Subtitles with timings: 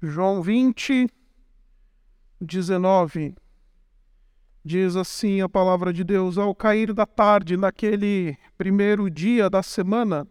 [0.00, 1.08] João 20,
[2.40, 3.34] 19.
[4.64, 10.24] Diz assim a palavra de Deus: Ao cair da tarde, naquele primeiro dia da semana,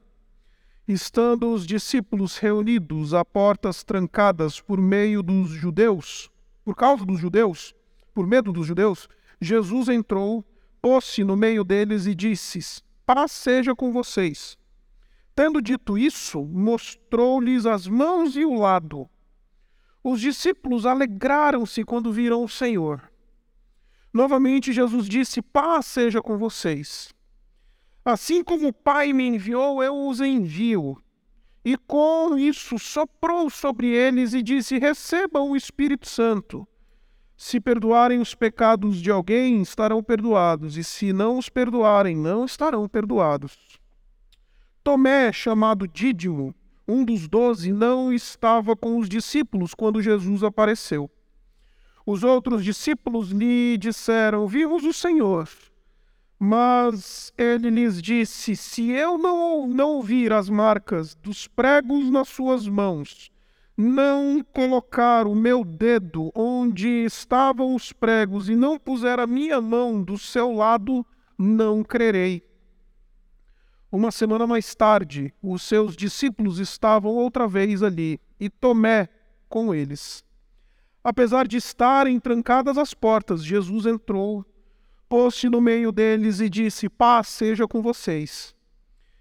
[0.87, 6.31] estando os discípulos reunidos a portas trancadas por meio dos judeus,
[6.63, 7.75] por causa dos judeus,
[8.13, 9.09] por medo dos judeus,
[9.41, 10.45] Jesus entrou,
[10.81, 14.57] pôs-se no meio deles e disse: Paz seja com vocês.
[15.35, 19.09] Tendo dito isso, mostrou-lhes as mãos e o lado.
[20.09, 23.11] Os discípulos alegraram-se quando viram o Senhor.
[24.13, 27.13] Novamente Jesus disse: Paz seja com vocês.
[28.05, 30.95] Assim como o Pai me enviou, eu os envio.
[31.65, 36.65] E com isso soprou sobre eles e disse: Recebam o Espírito Santo.
[37.35, 42.87] Se perdoarem os pecados de alguém, estarão perdoados, e se não os perdoarem, não estarão
[42.87, 43.77] perdoados.
[44.81, 46.55] Tomé, chamado Dídimo,
[46.87, 51.09] um dos doze, não estava com os discípulos quando Jesus apareceu.
[52.05, 55.49] Os outros discípulos lhe disseram: Vimos o Senhor.
[56.39, 62.67] Mas ele lhes disse: Se eu não, não vir as marcas dos pregos nas suas
[62.67, 63.31] mãos,
[63.75, 70.01] não colocar o meu dedo onde estavam os pregos e não puser a minha mão
[70.01, 71.05] do seu lado,
[71.37, 72.46] não crerei.
[73.91, 79.07] Uma semana mais tarde, os seus discípulos estavam outra vez ali, e Tomé
[79.47, 80.25] com eles.
[81.03, 84.45] Apesar de estarem trancadas as portas, Jesus entrou,
[85.07, 88.53] pôs-se no meio deles e disse: Paz seja com vocês.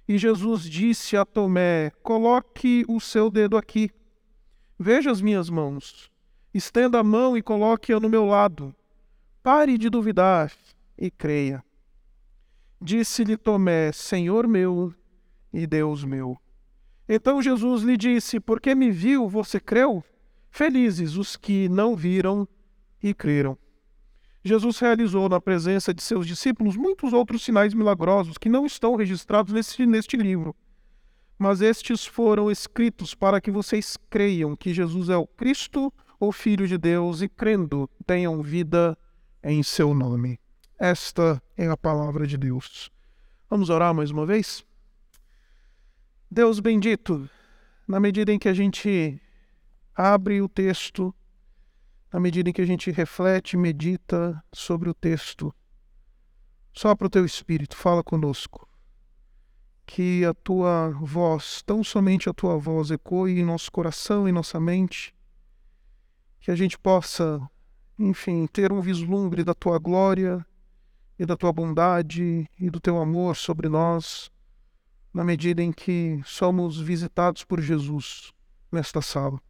[0.09, 3.91] E Jesus disse a Tomé: Coloque o seu dedo aqui.
[4.79, 6.11] Veja as minhas mãos.
[6.53, 8.75] Estenda a mão e coloque-a no meu lado.
[9.43, 10.53] Pare de duvidar
[10.99, 11.63] e creia.
[12.81, 14.93] Disse-lhe Tomé: Senhor meu
[15.53, 16.37] e Deus meu.
[17.09, 20.05] Então Jesus lhe disse: Porque me viu, você creu?
[20.51, 22.47] Felizes os que não viram
[23.03, 23.59] e creram.
[24.45, 29.53] Jesus realizou na presença de seus discípulos muitos outros sinais milagrosos que não estão registrados
[29.53, 30.55] neste, neste livro.
[31.39, 36.67] Mas estes foram escritos para que vocês creiam que Jesus é o Cristo, o Filho
[36.67, 38.97] de Deus, e crendo tenham vida
[39.43, 40.39] em seu nome.
[40.79, 42.91] Esta é a palavra de Deus.
[43.49, 44.63] Vamos orar mais uma vez?
[46.31, 47.31] Deus bendito,
[47.89, 49.19] na medida em que a gente
[49.95, 51.15] abre o texto,
[52.13, 55.51] na medida em que a gente reflete, medita sobre o texto,
[56.75, 58.69] sopra o teu espírito, fala conosco.
[59.87, 64.61] Que a tua voz, tão somente a tua voz, ecoe em nosso coração e nossa
[64.61, 65.15] mente,
[66.39, 67.41] que a gente possa,
[67.99, 70.45] enfim, ter um vislumbre da tua glória
[71.19, 74.31] e da tua bondade e do teu amor sobre nós,
[75.13, 78.33] na medida em que somos visitados por Jesus
[78.71, 79.41] nesta sala.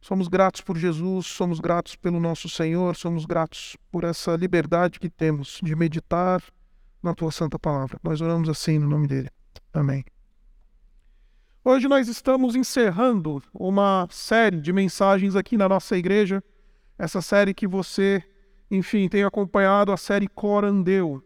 [0.00, 5.10] Somos gratos por Jesus, somos gratos pelo nosso Senhor, somos gratos por essa liberdade que
[5.10, 6.42] temos de meditar
[7.02, 7.98] na tua santa palavra.
[8.02, 9.30] Nós oramos assim no nome dele.
[9.72, 10.04] Amém.
[11.62, 16.42] Hoje nós estamos encerrando uma série de mensagens aqui na nossa igreja,
[16.98, 18.24] essa série que você
[18.70, 21.22] enfim, tenho acompanhado a série Corandeu.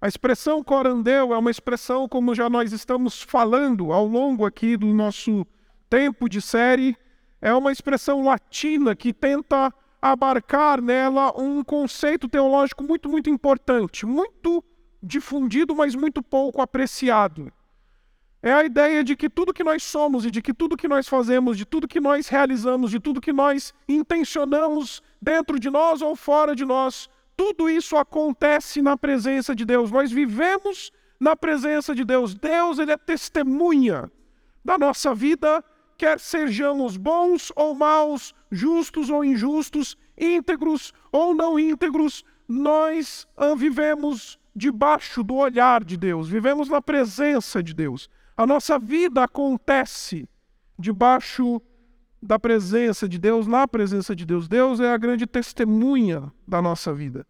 [0.00, 4.86] A expressão corandeu é uma expressão, como já nós estamos falando ao longo aqui do
[4.86, 5.44] nosso
[5.90, 6.96] tempo de série,
[7.40, 14.62] é uma expressão latina que tenta abarcar nela um conceito teológico muito, muito importante, muito
[15.02, 17.52] difundido, mas muito pouco apreciado.
[18.40, 21.08] É a ideia de que tudo que nós somos e de que tudo que nós
[21.08, 26.14] fazemos, de tudo que nós realizamos, de tudo que nós intencionamos dentro de nós ou
[26.16, 29.90] fora de nós, tudo isso acontece na presença de Deus.
[29.90, 30.90] Nós vivemos
[31.20, 32.34] na presença de Deus.
[32.34, 34.10] Deus, ele é testemunha
[34.64, 35.64] da nossa vida,
[35.96, 45.22] quer sejamos bons ou maus, justos ou injustos, íntegros ou não íntegros, nós vivemos debaixo
[45.22, 48.10] do olhar de Deus, vivemos na presença de Deus.
[48.36, 50.28] A nossa vida acontece
[50.78, 51.60] debaixo
[52.22, 54.48] da presença de Deus, na presença de Deus.
[54.48, 57.26] Deus é a grande testemunha da nossa vida.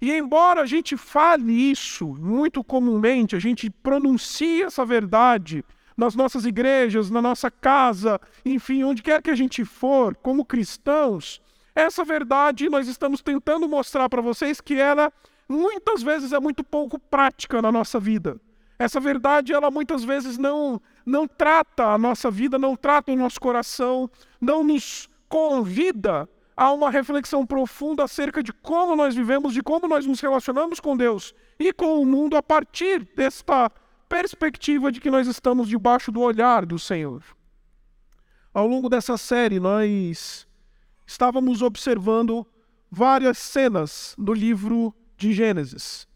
[0.00, 5.64] E embora a gente fale isso muito comumente, a gente pronuncie essa verdade
[5.96, 11.42] nas nossas igrejas, na nossa casa, enfim, onde quer que a gente for, como cristãos,
[11.74, 15.12] essa verdade nós estamos tentando mostrar para vocês que ela
[15.48, 18.40] muitas vezes é muito pouco prática na nossa vida.
[18.78, 23.40] Essa verdade, ela muitas vezes não, não trata a nossa vida, não trata o nosso
[23.40, 24.10] coração,
[24.40, 30.04] não nos convida a uma reflexão profunda acerca de como nós vivemos, de como nós
[30.04, 33.70] nos relacionamos com Deus e com o mundo a partir desta
[34.08, 37.22] perspectiva de que nós estamos debaixo do olhar do Senhor.
[38.52, 40.46] Ao longo dessa série, nós
[41.06, 42.46] estávamos observando
[42.90, 46.06] várias cenas do livro de Gênesis.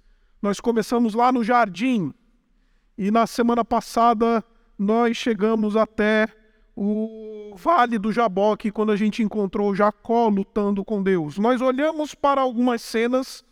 [0.41, 2.13] Nós começamos lá no jardim
[2.99, 4.45] e na semana passada
[4.79, 6.29] nós chegamos até
[6.77, 11.39] o Vale do Jaboque, quando a gente encontrou Jacó lutando com Deus.
[11.39, 13.45] Nós olhamos para algumas cenas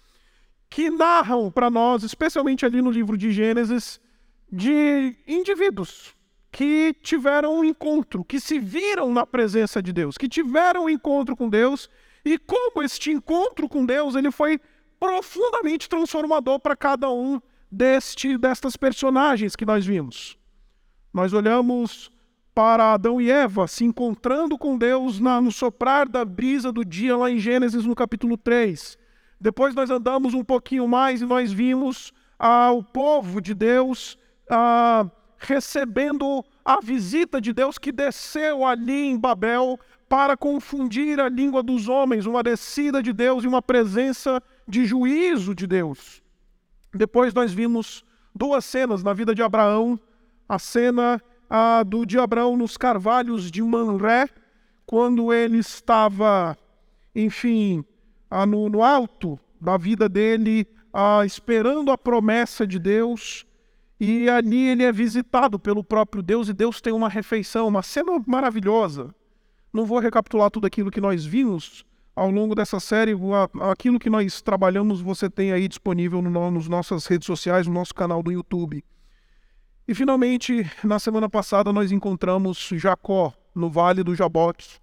[0.69, 4.01] que narram para nós, especialmente ali no livro de Gênesis,
[4.51, 6.15] de indivíduos
[6.51, 11.37] que tiveram um encontro, que se viram na presença de Deus, que tiveram um encontro
[11.37, 11.89] com Deus,
[12.25, 14.61] e como este encontro com Deus ele foi
[14.99, 17.41] profundamente transformador para cada um
[17.71, 20.40] deste destas personagens que nós vimos.
[21.13, 22.11] Nós olhamos
[22.55, 27.17] para Adão e Eva se encontrando com Deus na, no soprar da brisa do dia,
[27.17, 28.99] lá em Gênesis, no capítulo 3.
[29.41, 34.19] Depois nós andamos um pouquinho mais e nós vimos ah, o povo de Deus
[34.51, 35.07] ah,
[35.39, 39.79] recebendo a visita de Deus que desceu ali em Babel
[40.09, 45.55] para confundir a língua dos homens, uma descida de Deus e uma presença de juízo
[45.55, 46.23] de Deus.
[46.93, 48.05] Depois nós vimos
[48.35, 49.99] duas cenas na vida de Abraão,
[50.51, 54.29] a cena a do de Abraão nos carvalhos de Manré,
[54.85, 56.59] quando ele estava,
[57.15, 57.85] enfim,
[58.29, 63.47] a, no, no alto da vida dele, a, esperando a promessa de Deus,
[64.01, 68.21] e ali ele é visitado pelo próprio Deus e Deus tem uma refeição, uma cena
[68.27, 69.15] maravilhosa.
[69.73, 71.85] Não vou recapitular tudo aquilo que nós vimos
[72.17, 73.13] ao longo dessa série.
[73.71, 77.95] Aquilo que nós trabalhamos você tem aí disponível no, nos nossas redes sociais, no nosso
[77.95, 78.83] canal do YouTube.
[79.91, 84.79] E finalmente, na semana passada, nós encontramos Jacó no Vale do Jaboque.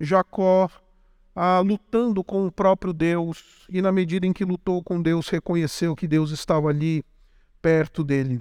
[0.00, 0.70] Jacó
[1.36, 5.94] ah, lutando com o próprio Deus, e na medida em que lutou com Deus, reconheceu
[5.94, 7.04] que Deus estava ali
[7.60, 8.40] perto dele.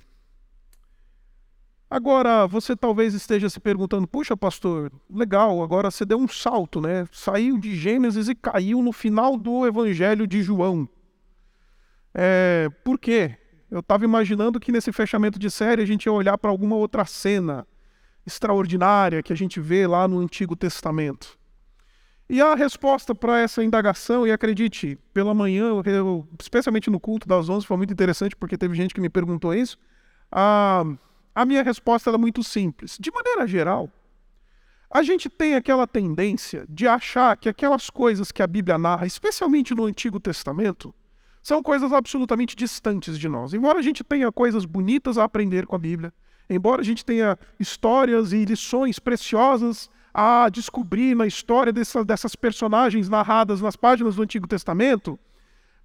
[1.89, 7.05] Agora, você talvez esteja se perguntando: puxa, pastor, legal, agora você deu um salto, né?
[7.11, 10.87] Saiu de Gênesis e caiu no final do Evangelho de João.
[12.13, 13.35] É, por quê?
[13.69, 17.05] Eu estava imaginando que nesse fechamento de série a gente ia olhar para alguma outra
[17.05, 17.67] cena
[18.25, 21.37] extraordinária que a gente vê lá no Antigo Testamento.
[22.29, 27.47] E a resposta para essa indagação, e acredite, pela manhã, eu, especialmente no culto das
[27.47, 29.77] 11, foi muito interessante porque teve gente que me perguntou isso.
[30.29, 30.83] A,
[31.33, 32.97] a minha resposta é muito simples.
[32.99, 33.89] De maneira geral,
[34.89, 39.73] a gente tem aquela tendência de achar que aquelas coisas que a Bíblia narra, especialmente
[39.73, 40.93] no Antigo Testamento,
[41.47, 43.53] são coisas absolutamente distantes de nós.
[43.53, 46.13] Embora a gente tenha coisas bonitas a aprender com a Bíblia,
[46.49, 53.07] embora a gente tenha histórias e lições preciosas a descobrir na história dessa, dessas personagens
[53.07, 55.17] narradas nas páginas do Antigo Testamento,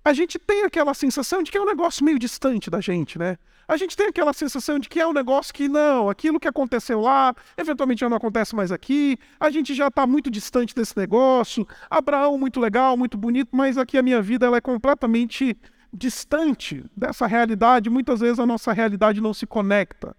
[0.05, 3.39] a gente tem aquela sensação de que é um negócio meio distante da gente, né?
[3.69, 7.01] A gente tem aquela sensação de que é um negócio que não, aquilo que aconteceu
[7.01, 11.67] lá, eventualmente já não acontece mais aqui, a gente já está muito distante desse negócio.
[11.89, 15.57] Abraão, muito legal, muito bonito, mas aqui a minha vida ela é completamente
[15.93, 17.89] distante dessa realidade.
[17.89, 20.17] Muitas vezes a nossa realidade não se conecta.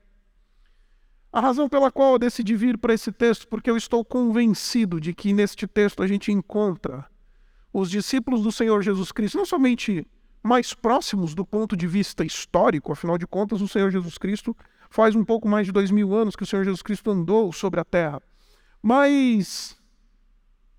[1.32, 5.14] A razão pela qual eu decidi vir para esse texto, porque eu estou convencido de
[5.14, 7.06] que neste texto a gente encontra
[7.74, 10.06] os discípulos do Senhor Jesus Cristo, não somente
[10.44, 14.56] mais próximos do ponto de vista histórico, afinal de contas, o Senhor Jesus Cristo
[14.90, 17.80] faz um pouco mais de dois mil anos que o Senhor Jesus Cristo andou sobre
[17.80, 18.22] a terra.
[18.82, 19.76] Mas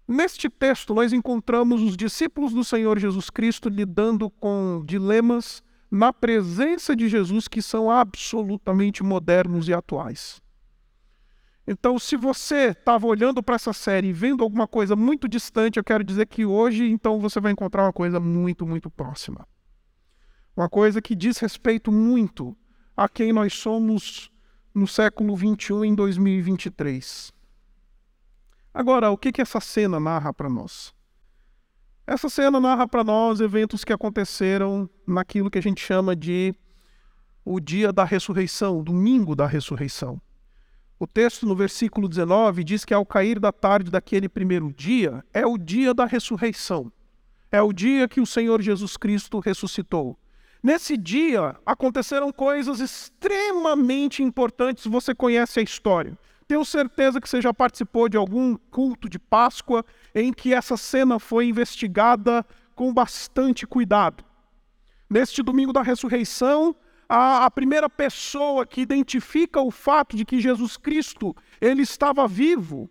[0.06, 6.94] neste texto nós encontramos os discípulos do Senhor Jesus Cristo lidando com dilemas na presença
[6.94, 10.44] de Jesus que são absolutamente modernos e atuais.
[11.66, 15.84] Então, se você estava olhando para essa série e vendo alguma coisa muito distante, eu
[15.84, 19.46] quero dizer que hoje, então, você vai encontrar uma coisa muito, muito próxima.
[20.54, 22.54] Uma coisa que diz respeito muito
[22.94, 24.30] a quem nós somos
[24.74, 27.32] no século 21 em 2023.
[28.72, 30.92] Agora, o que, que essa cena narra para nós?
[32.06, 36.54] Essa cena narra para nós eventos que aconteceram naquilo que a gente chama de
[37.42, 40.20] o dia da ressurreição, domingo da ressurreição.
[40.98, 45.44] O texto no versículo 19 diz que ao cair da tarde daquele primeiro dia é
[45.44, 46.93] o dia da ressurreição.
[47.51, 50.17] É o dia que o Senhor Jesus Cristo ressuscitou.
[50.63, 56.17] Nesse dia aconteceram coisas extremamente importantes, você conhece a história.
[56.46, 59.84] Tenho certeza que você já participou de algum culto de Páscoa
[60.15, 64.24] em que essa cena foi investigada com bastante cuidado.
[65.08, 66.74] Neste domingo da ressurreição,
[67.08, 72.91] a, a, primeira pessoa que identifica o fato de que Jesus Cristo ele estava vivo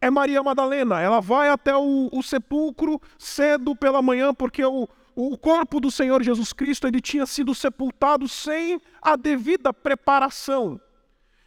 [0.00, 1.00] é Maria Madalena.
[1.00, 6.22] Ela vai até o, o sepulcro cedo pela manhã, porque o, o corpo do Senhor
[6.22, 10.80] Jesus Cristo ele tinha sido sepultado sem a devida preparação.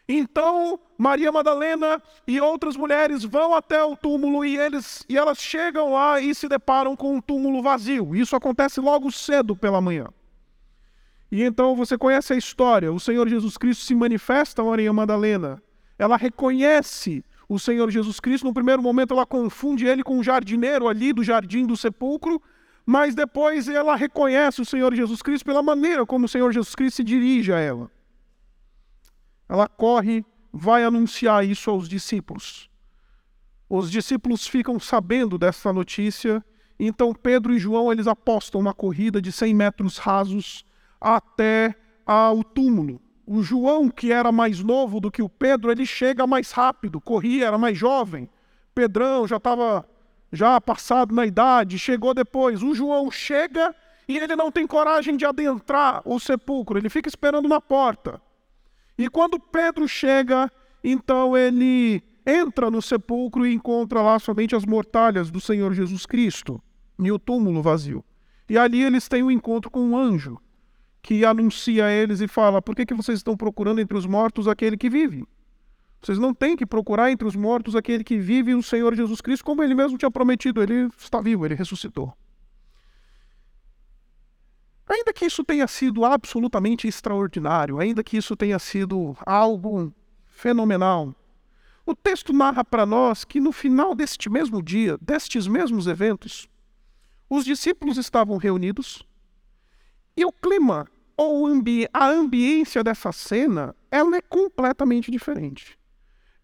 [0.09, 5.91] Então, Maria Madalena e outras mulheres vão até o túmulo e eles e elas chegam
[5.91, 8.15] lá e se deparam com um túmulo vazio.
[8.15, 10.07] Isso acontece logo cedo pela manhã.
[11.31, 12.91] E então você conhece a história.
[12.91, 15.61] O Senhor Jesus Cristo se manifesta a Maria Madalena.
[15.99, 18.45] Ela reconhece o Senhor Jesus Cristo.
[18.45, 22.41] No primeiro momento, ela confunde ele com um jardineiro ali do jardim do sepulcro,
[22.85, 26.97] mas depois ela reconhece o Senhor Jesus Cristo pela maneira como o Senhor Jesus Cristo
[26.97, 27.91] se dirige a ela.
[29.49, 32.69] Ela corre, vai anunciar isso aos discípulos.
[33.69, 36.43] Os discípulos ficam sabendo dessa notícia,
[36.79, 40.65] então Pedro e João eles apostam uma corrida de 100 metros rasos
[40.99, 41.75] até
[42.05, 43.01] ao túmulo.
[43.25, 47.47] O João, que era mais novo do que o Pedro, ele chega mais rápido, corria,
[47.47, 48.29] era mais jovem.
[48.73, 49.85] Pedrão já estava
[50.31, 52.63] já passado na idade, chegou depois.
[52.63, 53.75] O João chega
[54.07, 58.21] e ele não tem coragem de adentrar o sepulcro, ele fica esperando na porta.
[58.97, 60.49] E quando Pedro chega,
[60.81, 66.61] então ele entra no sepulcro e encontra lá somente as mortalhas do Senhor Jesus Cristo
[66.97, 68.03] e o túmulo vazio.
[68.49, 70.39] E ali eles têm um encontro com um anjo
[71.07, 74.45] que anuncia a eles e fala: Por que, que vocês estão procurando entre os mortos
[74.45, 75.25] aquele que vive?
[76.01, 79.45] Vocês não têm que procurar entre os mortos aquele que vive, o Senhor Jesus Cristo,
[79.45, 80.61] como ele mesmo tinha prometido.
[80.61, 82.13] Ele está vivo, ele ressuscitou.
[84.85, 89.93] Ainda que isso tenha sido absolutamente extraordinário, ainda que isso tenha sido algo
[90.25, 91.15] fenomenal,
[91.85, 96.49] o texto narra para nós que no final deste mesmo dia, destes mesmos eventos,
[97.29, 99.07] os discípulos estavam reunidos
[100.17, 100.85] e o clima
[101.17, 105.77] ou ambi a ambiência dessa cena, ela é completamente diferente.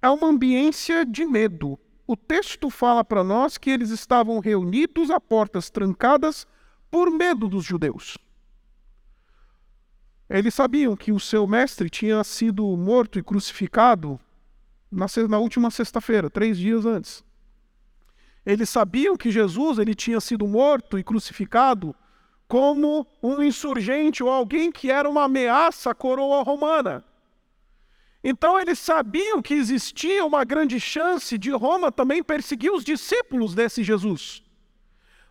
[0.01, 1.79] É uma ambiência de medo.
[2.07, 6.47] O texto fala para nós que eles estavam reunidos a portas trancadas
[6.89, 8.17] por medo dos judeus.
[10.29, 14.19] Eles sabiam que o seu mestre tinha sido morto e crucificado
[14.91, 17.23] na, na última sexta-feira, três dias antes.
[18.45, 21.95] Eles sabiam que Jesus ele tinha sido morto e crucificado
[22.53, 27.03] como um insurgente ou alguém que era uma ameaça à coroa romana.
[28.23, 33.83] Então eles sabiam que existia uma grande chance de Roma também perseguir os discípulos desse
[33.83, 34.43] Jesus.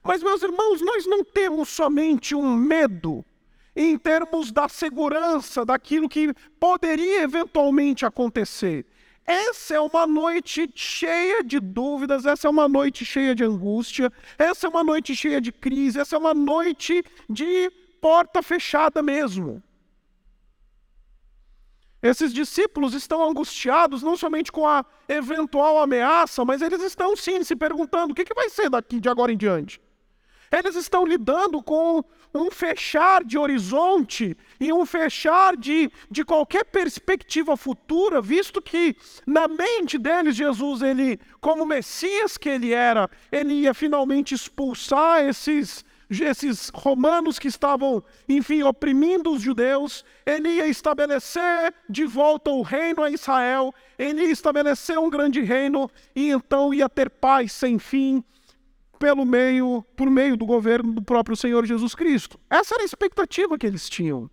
[0.02, 3.24] Mas, meus irmãos, nós não temos somente um medo
[3.76, 8.84] em termos da segurança daquilo que poderia eventualmente acontecer.
[9.24, 14.66] Essa é uma noite cheia de dúvidas, essa é uma noite cheia de angústia, essa
[14.66, 19.62] é uma noite cheia de crise, essa é uma noite de porta fechada mesmo.
[22.02, 27.54] Esses discípulos estão angustiados não somente com a eventual ameaça, mas eles estão sim se
[27.54, 29.80] perguntando: o que, vai ser daqui de agora em diante?
[30.50, 37.56] Eles estão lidando com um fechar de horizonte e um fechar de, de qualquer perspectiva
[37.56, 38.96] futura, visto que
[39.26, 45.84] na mente deles Jesus, ele, como Messias que ele era, ele ia finalmente expulsar esses
[46.20, 53.02] esses romanos que estavam, enfim, oprimindo os judeus, ele ia estabelecer de volta o reino
[53.02, 58.22] a Israel, ele ia estabelecer um grande reino e então ia ter paz sem fim
[59.02, 62.38] pelo meio, por meio do governo do próprio Senhor Jesus Cristo.
[62.48, 64.30] Essa era a expectativa que eles tinham.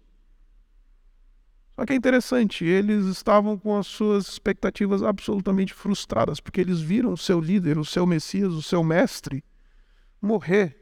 [1.75, 7.13] Só que é interessante, eles estavam com as suas expectativas absolutamente frustradas, porque eles viram
[7.13, 9.43] o seu líder, o seu Messias, o seu mestre,
[10.21, 10.77] morrer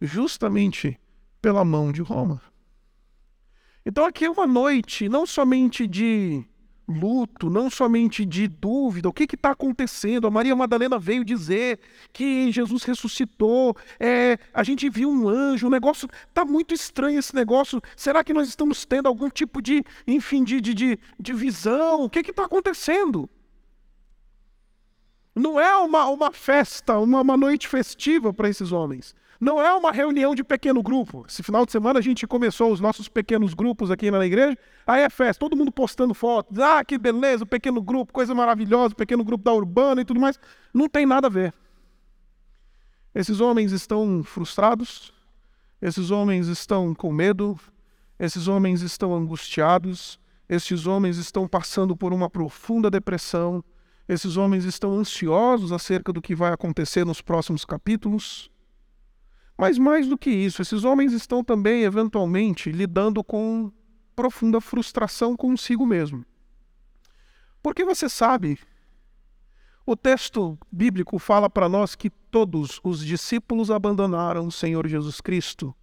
[0.00, 0.98] justamente
[1.40, 2.42] pela mão de Roma.
[3.86, 6.44] Então aqui é uma noite não somente de
[6.90, 10.26] luto, não somente de dúvida, o que está acontecendo?
[10.26, 11.78] A Maria Madalena veio dizer
[12.12, 17.34] que Jesus ressuscitou, é, a gente viu um anjo, o negócio está muito estranho esse
[17.34, 17.80] negócio.
[17.96, 22.04] Será que nós estamos tendo algum tipo de, enfim, de, de, de, visão?
[22.04, 23.28] O que está acontecendo?
[25.34, 29.14] Não é uma, uma festa, uma, uma noite festiva para esses homens.
[29.40, 31.24] Não é uma reunião de pequeno grupo.
[31.26, 34.58] Esse final de semana a gente começou os nossos pequenos grupos aqui na igreja.
[34.86, 36.58] Aí é festa, todo mundo postando fotos.
[36.58, 40.20] Ah, que beleza, o pequeno grupo, coisa maravilhosa, o pequeno grupo da Urbana e tudo
[40.20, 40.38] mais.
[40.74, 41.54] Não tem nada a ver.
[43.14, 45.10] Esses homens estão frustrados,
[45.80, 47.58] esses homens estão com medo,
[48.18, 53.64] esses homens estão angustiados, esses homens estão passando por uma profunda depressão,
[54.06, 58.50] esses homens estão ansiosos acerca do que vai acontecer nos próximos capítulos.
[59.60, 63.70] Mas mais do que isso, esses homens estão também, eventualmente, lidando com
[64.16, 66.24] profunda frustração consigo mesmo.
[67.62, 68.58] Porque você sabe,
[69.84, 75.76] o texto bíblico fala para nós que todos os discípulos abandonaram o Senhor Jesus Cristo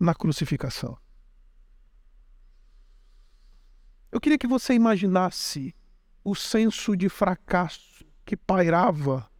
[0.00, 0.98] na crucificação.
[4.10, 5.72] Eu queria que você imaginasse
[6.24, 9.30] o senso de fracasso que pairava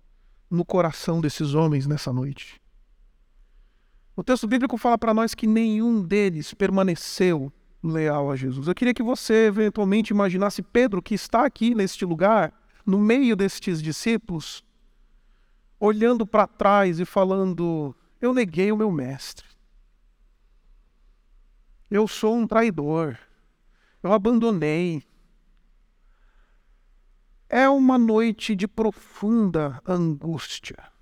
[0.49, 2.65] no coração desses homens nessa noite.
[4.17, 8.67] O texto bíblico fala para nós que nenhum deles permaneceu leal a Jesus.
[8.67, 12.55] Eu queria que você eventualmente imaginasse Pedro, que está aqui neste lugar,
[12.85, 14.65] no meio destes discípulos,
[15.79, 19.47] olhando para trás e falando: Eu neguei o meu mestre.
[21.91, 23.19] Eu sou um traidor.
[24.03, 25.03] Eu abandonei.
[27.51, 30.96] É uma noite de profunda angústia.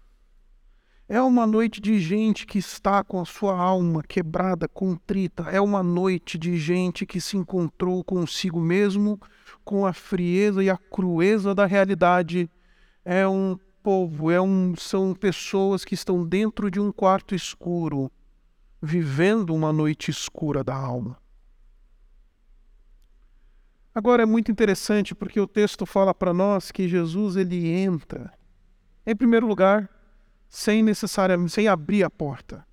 [1.14, 5.44] É uma noite de gente que está com a sua alma quebrada, contrita.
[5.44, 9.20] É uma noite de gente que se encontrou consigo mesmo,
[9.64, 12.50] com a frieza e a crueza da realidade.
[13.04, 18.10] É um povo, é um, são pessoas que estão dentro de um quarto escuro,
[18.82, 21.16] vivendo uma noite escura da alma.
[23.94, 28.32] Agora é muito interessante porque o texto fala para nós que Jesus ele entra,
[29.06, 29.93] em primeiro lugar,
[30.54, 32.64] sem necessariamente sem abrir a porta.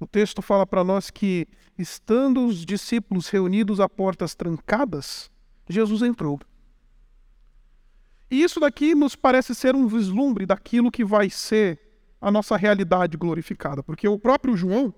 [0.00, 1.46] O texto fala para nós que
[1.78, 5.30] estando os discípulos reunidos a portas trancadas,
[5.68, 6.40] Jesus entrou.
[8.28, 11.78] E isso daqui nos parece ser um vislumbre daquilo que vai ser
[12.20, 14.92] a nossa realidade glorificada, porque o próprio João,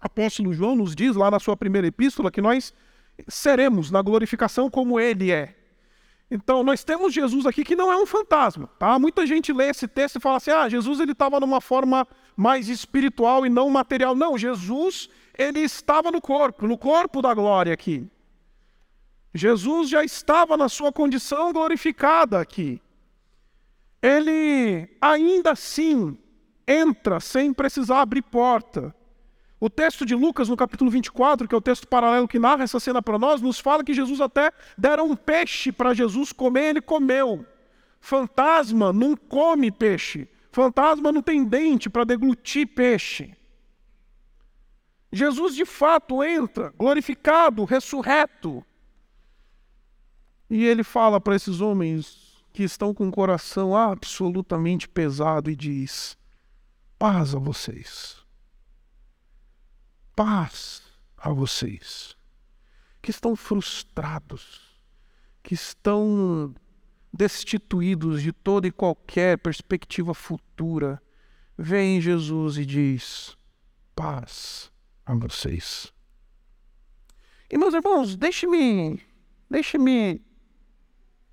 [0.00, 2.72] apóstolo João, nos diz lá na sua primeira epístola que nós
[3.26, 5.56] seremos na glorificação como ele é.
[6.30, 8.98] Então, nós temos Jesus aqui que não é um fantasma, tá?
[8.98, 12.68] Muita gente lê esse texto e fala assim: "Ah, Jesus ele estava numa forma mais
[12.68, 14.14] espiritual e não material".
[14.14, 18.08] Não, Jesus, ele estava no corpo, no corpo da glória aqui.
[19.34, 22.80] Jesus já estava na sua condição glorificada aqui.
[24.00, 26.16] Ele ainda assim
[26.66, 28.94] entra sem precisar abrir porta.
[29.64, 32.78] O texto de Lucas, no capítulo 24, que é o texto paralelo que narra essa
[32.78, 36.82] cena para nós, nos fala que Jesus até deram um peixe para Jesus comer, ele
[36.82, 37.46] comeu.
[37.98, 40.28] Fantasma não come peixe.
[40.52, 43.34] Fantasma não tem dente para deglutir peixe.
[45.10, 48.62] Jesus de fato entra, glorificado, ressurreto.
[50.50, 56.18] E ele fala para esses homens que estão com o coração absolutamente pesado e diz:
[56.98, 58.23] Paz a vocês
[60.14, 60.82] paz
[61.16, 62.16] a vocês
[63.02, 64.80] que estão frustrados,
[65.42, 66.54] que estão
[67.12, 71.02] destituídos de toda e qualquer perspectiva futura.
[71.56, 73.36] Vem Jesus e diz:
[73.94, 74.72] paz
[75.04, 75.92] a vocês.
[77.50, 79.00] E meus irmãos, deixe-me
[79.50, 80.20] deixe-me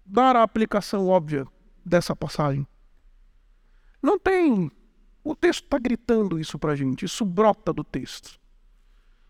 [0.05, 1.47] dar a aplicação óbvia
[1.85, 2.67] dessa passagem.
[4.01, 4.69] Não tem.
[5.23, 8.40] O texto está gritando isso para a gente, isso brota do texto.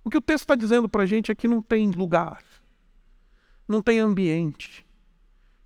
[0.04, 2.44] O que o texto está dizendo para a gente é que não tem lugar,
[3.68, 4.86] não tem ambiente,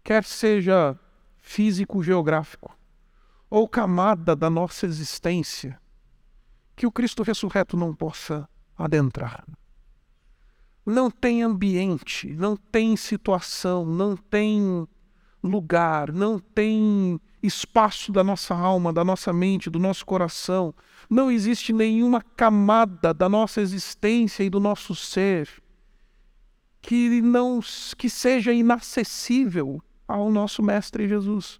[0.03, 0.99] quer seja
[1.37, 2.77] físico-geográfico
[3.49, 5.79] ou camada da nossa existência,
[6.75, 9.45] que o Cristo ressurreto não possa adentrar.
[10.85, 14.87] Não tem ambiente, não tem situação, não tem
[15.41, 20.73] lugar, não tem espaço da nossa alma, da nossa mente, do nosso coração.
[21.09, 25.49] Não existe nenhuma camada da nossa existência e do nosso ser
[26.81, 27.59] que não
[27.97, 31.59] que seja inacessível ao nosso mestre Jesus.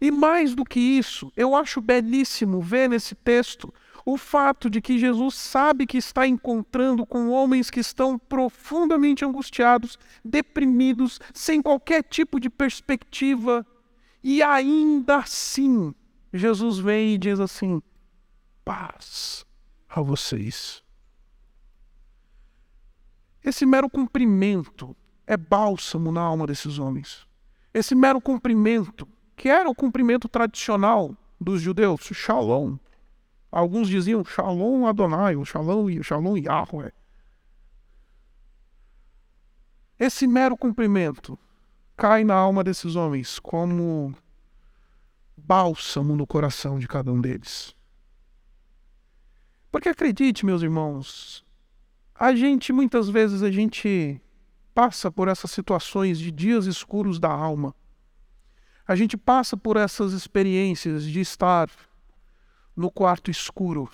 [0.00, 3.72] E mais do que isso, eu acho belíssimo ver nesse texto
[4.06, 9.98] o fato de que Jesus sabe que está encontrando com homens que estão profundamente angustiados,
[10.24, 13.66] deprimidos, sem qualquer tipo de perspectiva
[14.22, 15.94] e ainda assim,
[16.32, 17.82] Jesus vem e diz assim:
[18.64, 19.46] paz
[19.88, 20.82] a vocês.
[23.42, 24.94] Esse mero cumprimento
[25.26, 27.26] é bálsamo na alma desses homens.
[27.72, 32.76] Esse mero cumprimento, que era o cumprimento tradicional dos judeus, shalom.
[33.50, 36.92] Alguns diziam shalom Adonai, o shalom, shalom Yahweh.
[39.98, 41.38] Esse mero cumprimento
[42.00, 44.14] cai na alma desses homens como
[45.36, 47.76] bálsamo no coração de cada um deles.
[49.70, 51.44] Porque acredite, meus irmãos,
[52.14, 54.18] a gente muitas vezes a gente
[54.74, 57.74] passa por essas situações de dias escuros da alma.
[58.88, 61.68] A gente passa por essas experiências de estar
[62.74, 63.90] no quarto escuro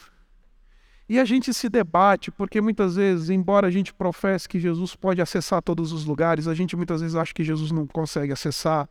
[1.09, 5.23] e a gente se debate, porque muitas vezes, embora a gente professe que Jesus pode
[5.23, 8.88] acessar todos os lugares, a gente muitas vezes acha que Jesus não consegue acessar.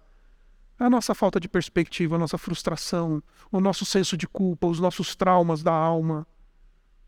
[0.79, 5.15] A nossa falta de perspectiva, a nossa frustração, o nosso senso de culpa, os nossos
[5.15, 6.25] traumas da alma,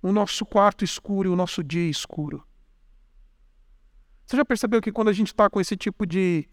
[0.02, 2.46] o nosso quarto escuro e o nosso dia escuro.
[4.26, 6.48] Você já percebeu que quando a gente está com esse tipo de,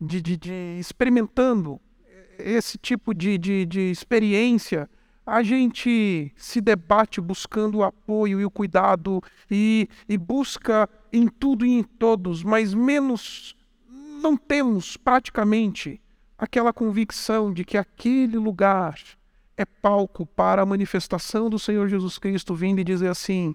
[0.00, 1.80] de, de, de experimentando
[2.38, 4.90] esse tipo de, de, de experiência,
[5.30, 11.64] a gente se debate buscando o apoio e o cuidado e, e busca em tudo
[11.64, 13.56] e em todos, mas menos
[14.20, 16.00] não temos praticamente
[16.36, 18.98] aquela convicção de que aquele lugar
[19.56, 23.54] é palco para a manifestação do Senhor Jesus Cristo vindo e dizer assim: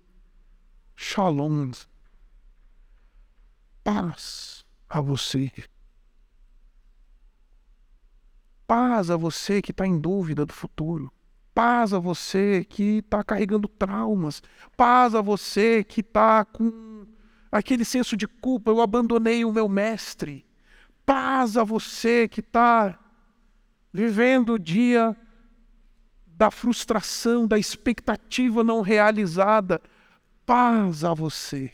[0.95, 1.71] Shalom,
[3.83, 5.51] paz a você.
[8.65, 11.11] Paz a você que está em dúvida do futuro.
[11.55, 14.43] Paz a você que está carregando traumas.
[14.75, 17.07] Paz a você que está com
[17.49, 18.71] aquele senso de culpa.
[18.71, 20.45] Eu abandonei o meu mestre.
[21.05, 22.99] Paz a você que está
[23.93, 25.15] vivendo o dia
[26.27, 29.81] da frustração, da expectativa não realizada.
[30.45, 31.71] Paz a você.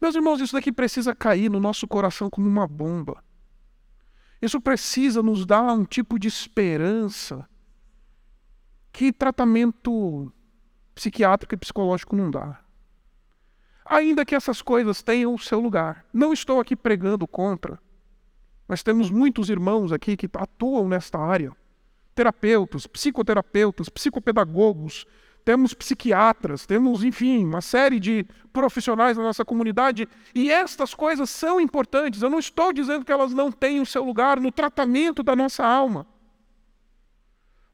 [0.00, 3.22] Meus irmãos, isso daqui precisa cair no nosso coração como uma bomba.
[4.40, 7.46] Isso precisa nos dar um tipo de esperança
[8.92, 10.32] que tratamento
[10.94, 12.60] psiquiátrico e psicológico não dá.
[13.84, 16.04] Ainda que essas coisas tenham o seu lugar.
[16.12, 17.80] Não estou aqui pregando contra.
[18.68, 21.52] Nós temos muitos irmãos aqui que atuam nesta área.
[22.14, 25.06] Terapeutas, psicoterapeutas, psicopedagogos,
[25.44, 31.60] temos psiquiatras, temos, enfim, uma série de profissionais na nossa comunidade, e estas coisas são
[31.60, 32.22] importantes.
[32.22, 35.64] Eu não estou dizendo que elas não têm o seu lugar no tratamento da nossa
[35.64, 36.06] alma.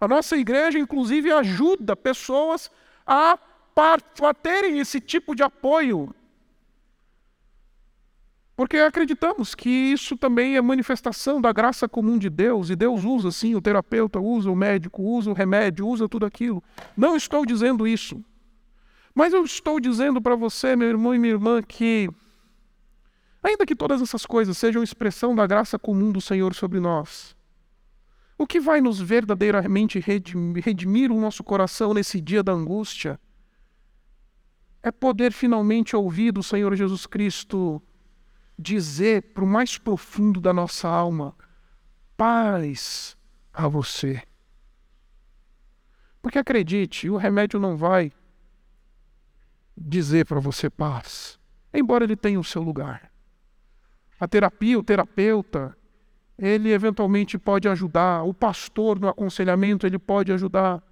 [0.01, 2.71] A nossa igreja, inclusive, ajuda pessoas
[3.07, 3.39] a,
[4.23, 6.15] a terem esse tipo de apoio
[8.57, 13.31] porque acreditamos que isso também é manifestação da graça comum de Deus, e Deus usa
[13.31, 16.65] sim, o terapeuta usa, o médico usa, o remédio usa tudo aquilo.
[16.97, 18.25] Não estou dizendo isso.
[19.15, 22.09] Mas eu estou dizendo para você, meu irmão e minha irmã, que,
[23.43, 27.36] ainda que todas essas coisas sejam expressão da graça comum do Senhor sobre nós,
[28.39, 33.19] o que vai nos verdadeiramente redimir o nosso coração nesse dia da angústia
[34.83, 37.83] é poder finalmente ouvir do Senhor Jesus Cristo
[38.59, 41.35] dizer para o mais profundo da nossa alma:
[42.17, 43.17] paz
[43.53, 44.23] a você.
[46.21, 48.13] Porque acredite, o remédio não vai
[49.77, 51.39] dizer para você paz,
[51.73, 53.11] embora ele tenha o seu lugar.
[54.19, 55.77] A terapia, o terapeuta,
[56.39, 60.83] ele eventualmente pode ajudar, o pastor no aconselhamento, ele pode ajudar,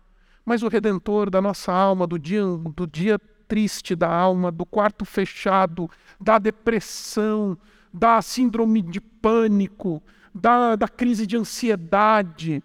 [0.45, 2.43] mas o redentor da nossa alma, do dia,
[2.75, 5.89] do dia triste da alma, do quarto fechado,
[6.21, 7.59] da depressão,
[7.93, 10.03] da síndrome de pânico,
[10.35, 12.63] da, da crise de ansiedade.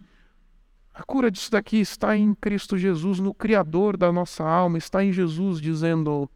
[0.93, 5.11] A cura disso daqui está em Cristo Jesus, no Criador da nossa alma, está em
[5.11, 6.29] Jesus dizendo: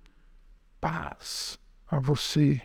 [0.79, 2.61] paz a você.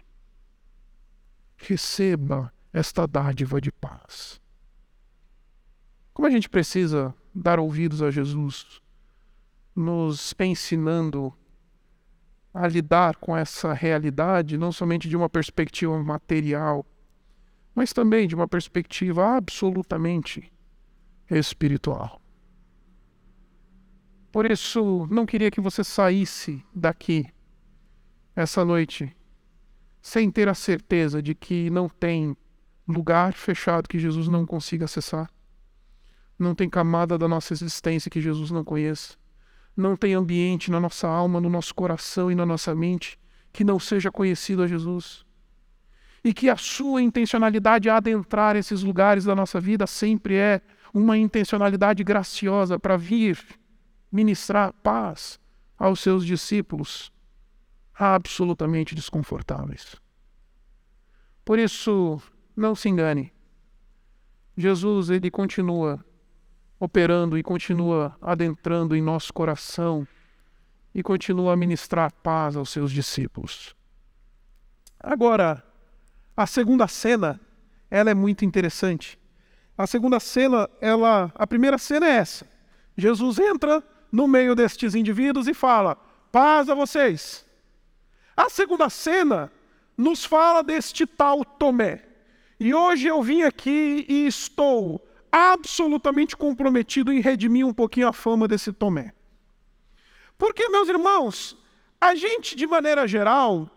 [1.56, 4.40] Receba esta dádiva de paz.
[6.12, 8.80] Como a gente precisa dar ouvidos a Jesus,
[9.74, 11.32] nos ensinando
[12.52, 16.84] a lidar com essa realidade, não somente de uma perspectiva material,
[17.74, 20.52] mas também de uma perspectiva absolutamente
[21.30, 22.20] espiritual.
[24.32, 27.26] Por isso, não queria que você saísse daqui
[28.34, 29.16] essa noite
[30.00, 32.36] sem ter a certeza de que não tem
[32.88, 35.30] lugar fechado que Jesus não consiga acessar.
[36.38, 39.16] Não tem camada da nossa existência que Jesus não conheça
[39.78, 43.16] não tem ambiente na nossa alma, no nosso coração e na nossa mente
[43.52, 45.24] que não seja conhecido a Jesus.
[46.22, 50.60] E que a sua intencionalidade a adentrar esses lugares da nossa vida sempre é
[50.92, 53.38] uma intencionalidade graciosa para vir
[54.10, 55.38] ministrar paz
[55.78, 57.12] aos seus discípulos
[57.94, 59.94] absolutamente desconfortáveis.
[61.44, 62.20] Por isso,
[62.58, 63.32] não se engane.
[64.56, 66.04] Jesus, ele continua
[66.80, 70.06] operando e continua adentrando em nosso coração
[70.94, 73.76] e continua a ministrar paz aos seus discípulos.
[74.98, 75.64] Agora,
[76.36, 77.40] a segunda cena,
[77.90, 79.18] ela é muito interessante.
[79.76, 82.46] A segunda cena, ela, a primeira cena é essa.
[82.96, 85.94] Jesus entra no meio destes indivíduos e fala:
[86.32, 87.46] "Paz a vocês".
[88.36, 89.52] A segunda cena
[89.96, 92.07] nos fala deste tal Tomé.
[92.60, 98.48] E hoje eu vim aqui e estou absolutamente comprometido em redimir um pouquinho a fama
[98.48, 99.12] desse Tomé.
[100.36, 101.56] Porque, meus irmãos,
[102.00, 103.70] a gente, de maneira geral,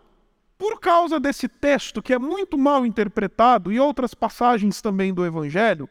[0.58, 5.88] por causa desse texto que é muito mal interpretado e outras passagens também do Evangelho,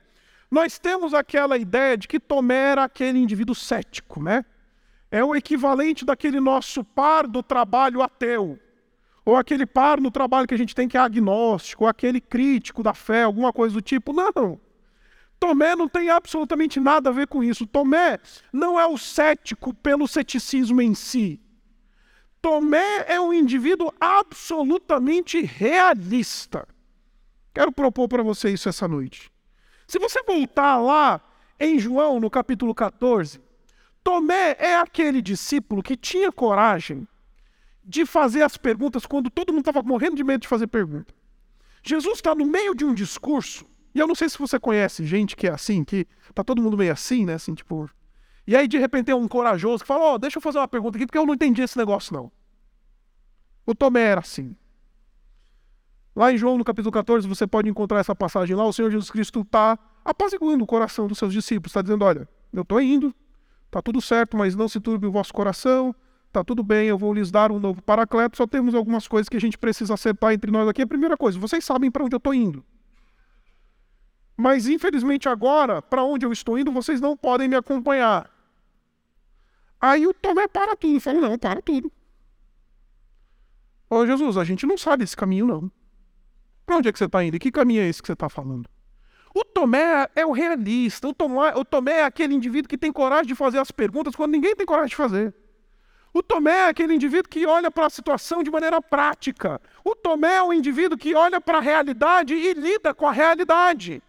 [0.49, 4.43] nós temos aquela ideia de que Tomé era aquele indivíduo cético, né?
[5.09, 8.59] É o equivalente daquele nosso par do trabalho ateu.
[9.23, 12.81] Ou aquele par no trabalho que a gente tem que é agnóstico, ou aquele crítico
[12.81, 14.13] da fé, alguma coisa do tipo.
[14.13, 14.59] Não.
[15.39, 17.65] Tomé não tem absolutamente nada a ver com isso.
[17.65, 18.19] Tomé
[18.53, 21.39] não é o cético pelo ceticismo em si.
[22.41, 26.67] Tomé é um indivíduo absolutamente realista.
[27.53, 29.31] Quero propor para você isso essa noite.
[29.87, 31.21] Se você voltar lá
[31.59, 33.41] em João, no capítulo 14,
[34.03, 37.07] Tomé é aquele discípulo que tinha coragem
[37.83, 41.13] de fazer as perguntas quando todo mundo estava morrendo de medo de fazer pergunta.
[41.83, 45.35] Jesus está no meio de um discurso, e eu não sei se você conhece gente
[45.35, 47.33] que é assim, que tá todo mundo meio assim, né?
[47.33, 47.89] Assim, tipo.
[48.47, 50.67] E aí, de repente, tem um corajoso que fala: Ó, oh, deixa eu fazer uma
[50.67, 52.31] pergunta aqui, porque eu não entendi esse negócio, não.
[53.65, 54.55] O Tomé era assim.
[56.15, 58.65] Lá em João, no capítulo 14, você pode encontrar essa passagem lá.
[58.65, 61.71] O Senhor Jesus Cristo está apaziguando o coração dos seus discípulos.
[61.71, 63.13] Está dizendo: Olha, eu estou indo,
[63.65, 65.93] está tudo certo, mas não se turbe o vosso coração.
[66.31, 68.37] Está tudo bem, eu vou lhes dar um novo paracleto.
[68.37, 70.81] Só temos algumas coisas que a gente precisa acertar entre nós aqui.
[70.81, 72.63] A primeira coisa, vocês sabem para onde eu estou indo.
[74.37, 78.31] Mas infelizmente agora, para onde eu estou indo, vocês não podem me acompanhar.
[79.79, 81.91] Aí o Tomé para tudo fala: Não, para tudo.
[83.89, 85.71] Ô Jesus, a gente não sabe esse caminho, não.
[86.65, 87.35] Para onde é que você está indo?
[87.35, 88.69] E que caminho é esse que você está falando?
[89.35, 91.09] O Tomé é o realista.
[91.09, 94.31] O Tomé, o Tomé é aquele indivíduo que tem coragem de fazer as perguntas quando
[94.31, 95.35] ninguém tem coragem de fazer.
[96.13, 99.61] O Tomé é aquele indivíduo que olha para a situação de maneira prática.
[99.83, 104.03] O Tomé é o indivíduo que olha para a realidade e lida com a realidade.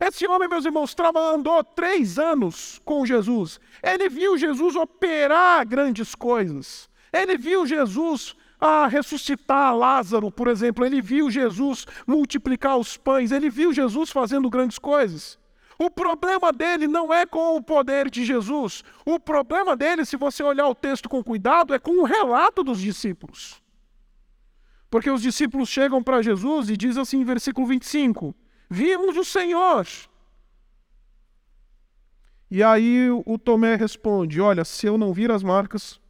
[0.00, 0.94] Esse homem, meus irmãos,
[1.32, 3.60] andou três anos com Jesus.
[3.82, 6.90] Ele viu Jesus operar grandes coisas.
[7.12, 10.84] Ele viu Jesus a ressuscitar Lázaro, por exemplo.
[10.84, 15.38] Ele viu Jesus multiplicar os pães, ele viu Jesus fazendo grandes coisas.
[15.78, 18.82] O problema dele não é com o poder de Jesus.
[19.04, 22.80] O problema dele, se você olhar o texto com cuidado, é com o relato dos
[22.80, 23.62] discípulos.
[24.88, 28.34] Porque os discípulos chegam para Jesus e dizem assim em versículo 25:
[28.70, 29.86] Vimos o Senhor.
[32.50, 36.00] E aí o Tomé responde: Olha, se eu não vir as marcas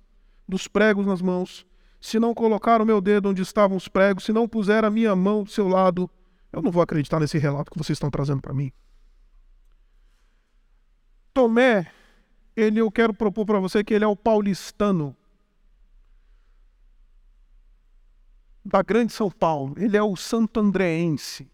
[0.47, 1.67] dos pregos nas mãos,
[1.99, 5.17] se não colocar o meu dedo onde estavam os pregos, se não puser a minha
[5.17, 6.11] mão do seu lado,
[6.53, 8.71] eu não vou acreditar nesse relato que vocês estão trazendo para mim.
[11.35, 11.91] Tomé,
[12.57, 15.17] ele eu quero propor para você que ele é o paulistano
[18.65, 19.75] da grande São Paulo.
[19.77, 21.51] Ele é o santo andreense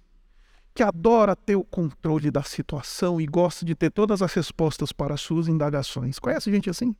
[0.75, 5.14] que adora ter o controle da situação e gosta de ter todas as respostas para
[5.14, 6.19] as suas indagações.
[6.19, 6.95] Conhece gente assim?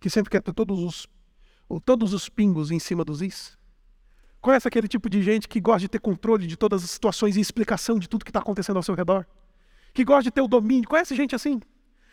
[0.00, 1.06] Que sempre quer ter todos os
[1.84, 3.58] todos os pingos em cima dos is?
[4.40, 7.40] Conhece aquele tipo de gente que gosta de ter controle de todas as situações e
[7.40, 9.26] explicação de tudo que está acontecendo ao seu redor?
[9.92, 10.88] Que gosta de ter o domínio?
[10.88, 11.60] Conhece gente assim?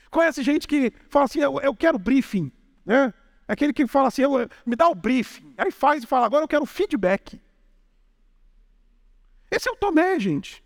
[0.09, 2.51] Conhece gente que fala assim, eu, eu quero briefing,
[2.85, 3.13] né?
[3.47, 4.31] Aquele que fala assim, eu,
[4.65, 5.53] me dá o briefing.
[5.57, 7.39] Aí faz e fala, agora eu quero feedback.
[9.51, 10.63] Esse é o Tomé, gente.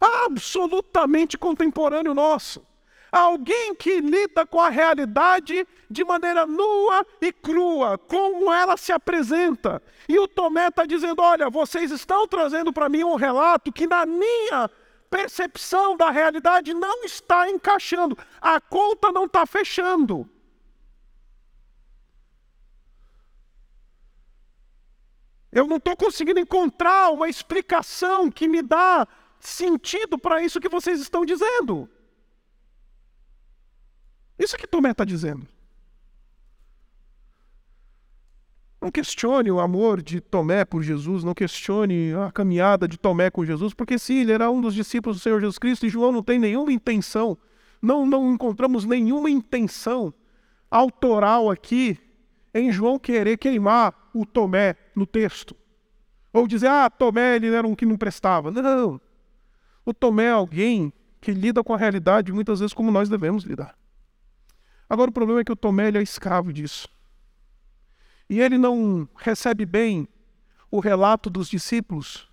[0.00, 2.66] Absolutamente contemporâneo nosso.
[3.12, 9.82] Alguém que lida com a realidade de maneira nua e crua, como ela se apresenta.
[10.08, 14.06] E o Tomé está dizendo: olha, vocês estão trazendo para mim um relato que, na
[14.06, 14.70] minha
[15.10, 18.16] percepção da realidade, não está encaixando.
[18.40, 20.30] A conta não está fechando.
[25.52, 29.06] Eu não estou conseguindo encontrar uma explicação que me dá
[29.40, 31.90] sentido para isso que vocês estão dizendo.
[34.38, 35.46] Isso que Tomé está dizendo.
[38.80, 43.44] Não questione o amor de Tomé por Jesus, não questione a caminhada de Tomé com
[43.44, 46.22] Jesus, porque sim, ele era um dos discípulos do Senhor Jesus Cristo e João não
[46.22, 47.36] tem nenhuma intenção,
[47.82, 50.14] não, não encontramos nenhuma intenção
[50.70, 51.98] autoral aqui
[52.54, 55.54] em João querer queimar o Tomé no texto.
[56.32, 58.50] Ou dizer, ah, Tomé ele era um que não prestava.
[58.50, 59.00] Não.
[59.84, 63.76] O Tomé é alguém que lida com a realidade muitas vezes como nós devemos lidar.
[64.88, 66.88] Agora o problema é que o Tomé é escravo disso.
[68.30, 70.06] E ele não recebe bem
[70.70, 72.30] o relato dos discípulos,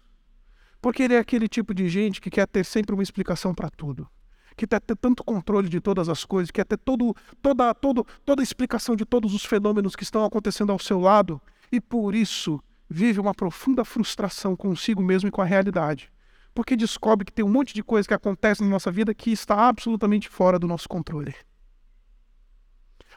[0.79, 4.07] porque ele é aquele tipo de gente que quer ter sempre uma explicação para tudo,
[4.55, 8.43] que quer ter tanto controle de todas as coisas, quer ter todo, toda, todo, toda
[8.43, 12.61] a explicação de todos os fenômenos que estão acontecendo ao seu lado, e por isso
[12.87, 16.11] vive uma profunda frustração consigo mesmo e com a realidade,
[16.53, 19.67] porque descobre que tem um monte de coisa que acontece na nossa vida que está
[19.67, 21.33] absolutamente fora do nosso controle.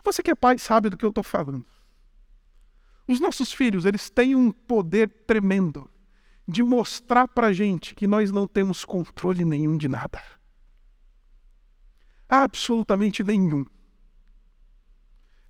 [0.03, 1.66] Você que é pai sabe do que eu estou falando.
[3.11, 5.90] Os nossos filhos, eles têm um poder tremendo
[6.46, 10.23] de mostrar para a gente que nós não temos controle nenhum de nada.
[12.29, 13.66] Absolutamente nenhum.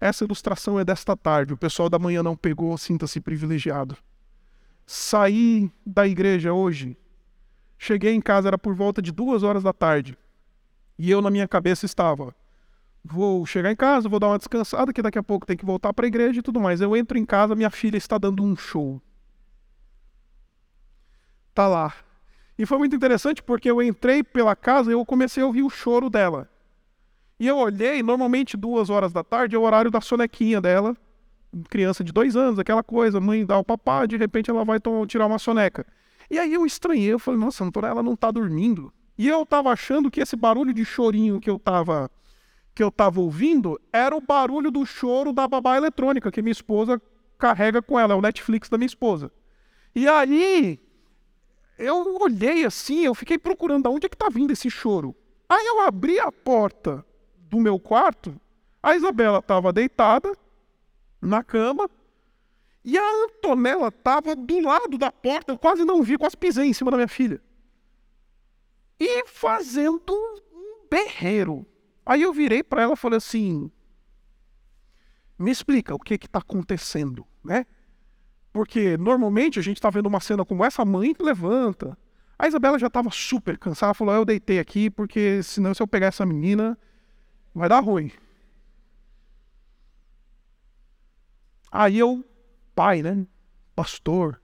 [0.01, 1.53] Essa ilustração é desta tarde.
[1.53, 3.95] O pessoal da manhã não pegou, sinta-se privilegiado.
[4.87, 6.97] Saí da igreja hoje.
[7.77, 10.17] Cheguei em casa, era por volta de duas horas da tarde.
[10.99, 12.35] E eu, na minha cabeça, estava:
[13.05, 15.93] vou chegar em casa, vou dar uma descansada, que daqui a pouco tem que voltar
[15.93, 16.81] para a igreja e tudo mais.
[16.81, 19.01] Eu entro em casa, minha filha está dando um show.
[21.55, 21.95] Tá lá.
[22.59, 25.71] E foi muito interessante porque eu entrei pela casa e eu comecei a ouvir o
[25.71, 26.49] choro dela.
[27.39, 30.95] E eu olhei, normalmente duas horas da tarde é o horário da sonequinha dela.
[31.71, 35.27] Criança de dois anos, aquela coisa, mãe dá o papá, de repente ela vai tirar
[35.27, 35.87] uma soneca.
[36.31, 38.93] E aí eu estranhei, eu falei, nossa, ela não tá dormindo.
[39.17, 42.11] E eu tava achando que esse barulho de chorinho que eu tava
[42.75, 47.01] que eu tava ouvindo era o barulho do choro da babá eletrônica que minha esposa
[47.39, 49.33] carrega com ela, é o Netflix da minha esposa.
[49.95, 50.79] E aí
[51.79, 55.17] eu olhei assim, eu fiquei procurando de onde é que tá vindo esse choro.
[55.49, 57.05] Aí eu abri a porta
[57.37, 58.39] do meu quarto,
[58.83, 60.33] a Isabela estava deitada
[61.21, 61.91] na cama
[62.85, 66.73] e a Antonella estava do lado da porta, eu quase não vi, quase pisei em
[66.73, 67.43] cima da minha filha.
[68.99, 70.13] E fazendo
[70.53, 71.67] um berreiro.
[72.11, 73.71] Aí eu virei para ela e falei assim:
[75.39, 77.65] me explica o que está acontecendo, né?
[78.53, 81.97] Porque normalmente a gente está vendo uma cena como essa, a mãe levanta.
[82.37, 86.09] A Isabela já estava super cansada, falou: Eu deitei aqui porque senão se eu pegar
[86.09, 86.77] essa menina,
[87.55, 88.11] vai dar ruim.
[91.71, 92.25] Aí eu,
[92.75, 93.25] pai, né?
[93.77, 94.43] Pastor,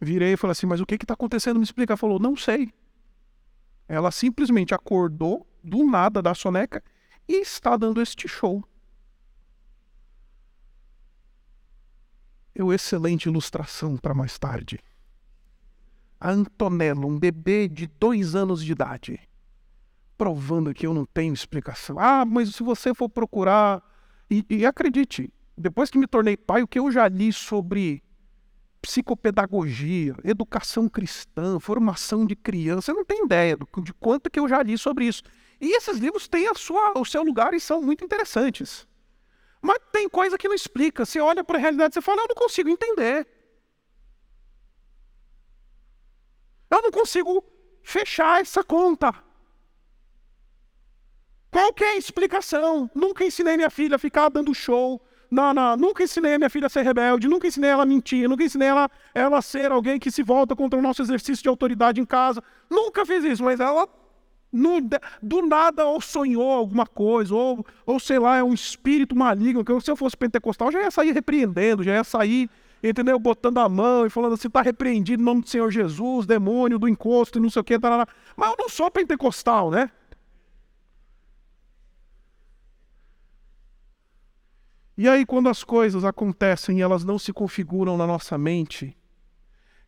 [0.00, 1.58] virei e falei assim: Mas o que está acontecendo?
[1.58, 1.92] Me explica.
[1.92, 2.74] Ela falou: Não sei.
[3.86, 6.82] Ela simplesmente acordou do nada da soneca
[7.28, 8.64] e está dando este show.
[12.54, 14.78] Eu, excelente ilustração para mais tarde.
[16.20, 19.20] A Antonella, um bebê de dois anos de idade,
[20.18, 21.98] provando que eu não tenho explicação.
[21.98, 23.82] Ah, mas se você for procurar.
[24.30, 28.02] E, e acredite, depois que me tornei pai, o que eu já li sobre
[28.82, 34.62] psicopedagogia, educação cristã, formação de criança, eu não tenho ideia de quanto que eu já
[34.62, 35.22] li sobre isso.
[35.62, 38.84] E esses livros têm a sua, o seu lugar e são muito interessantes.
[39.60, 41.06] Mas tem coisa que não explica.
[41.06, 43.28] Você olha para a realidade e fala, eu não consigo entender.
[46.68, 47.44] Eu não consigo
[47.84, 49.14] fechar essa conta.
[51.48, 52.90] Qual a explicação?
[52.92, 55.00] Nunca ensinei minha filha a ficar dando show.
[55.30, 58.28] Não, não, nunca ensinei a minha filha a ser rebelde, nunca ensinei ela a mentir,
[58.28, 61.48] nunca ensinei ela, ela a ser alguém que se volta contra o nosso exercício de
[61.48, 62.42] autoridade em casa.
[62.68, 63.88] Nunca fiz isso, mas ela
[64.52, 64.80] no,
[65.22, 69.80] do nada ou sonhou alguma coisa, ou, ou sei lá, é um espírito maligno, que
[69.80, 72.50] se eu fosse pentecostal, já ia sair repreendendo, já ia sair,
[72.82, 73.18] entendeu?
[73.18, 76.86] Botando a mão e falando assim, está repreendido em nome do Senhor Jesus, demônio do
[76.86, 78.06] encosto e não sei o que, tarará.
[78.36, 79.90] mas eu não sou pentecostal, né?
[84.96, 88.94] E aí, quando as coisas acontecem e elas não se configuram na nossa mente,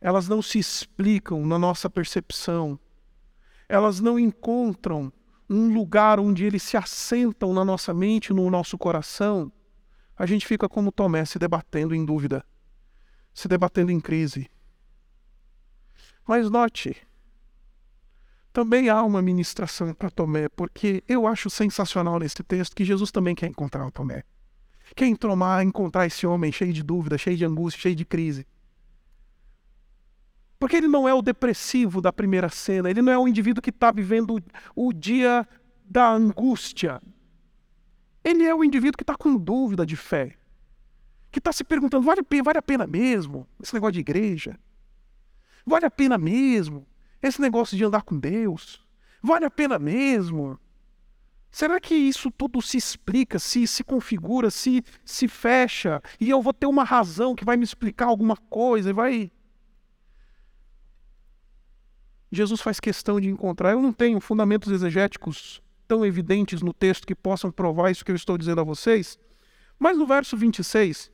[0.01, 2.79] elas não se explicam na nossa percepção,
[3.67, 5.11] elas não encontram
[5.49, 9.51] um lugar onde eles se assentam na nossa mente, no nosso coração,
[10.17, 12.43] a gente fica como Tomé, se debatendo em dúvida,
[13.33, 14.49] se debatendo em crise.
[16.27, 16.95] Mas note,
[18.53, 23.35] também há uma ministração para Tomé, porque eu acho sensacional nesse texto que Jesus também
[23.35, 24.23] quer encontrar o Tomé.
[24.95, 28.47] Quer entromar, encontrar esse homem cheio de dúvida, cheio de angústia, cheio de crise.
[30.59, 33.69] Porque ele não é o depressivo da primeira cena, ele não é o indivíduo que
[33.69, 34.41] está vivendo
[34.75, 35.47] o, dia
[35.83, 37.01] da angústia.
[38.23, 40.35] Ele é o indivíduo que está com dúvida de fé,
[41.31, 44.57] que está se perguntando: vale, vale a pena mesmo esse negócio de igreja?
[45.65, 46.87] Vale a pena mesmo
[47.21, 48.85] esse negócio de andar com Deus?
[49.21, 50.59] Vale a pena mesmo?
[51.51, 56.53] Será que isso tudo se explica, se se configura, se se fecha, e eu vou
[56.53, 59.31] ter uma razão que vai me explicar alguma coisa e vai
[62.35, 63.71] Jesus faz questão de encontrar.
[63.71, 68.15] Eu não tenho fundamentos exegéticos tão evidentes no texto que possam provar isso que eu
[68.15, 69.19] estou dizendo a vocês,
[69.77, 71.11] mas no verso 26,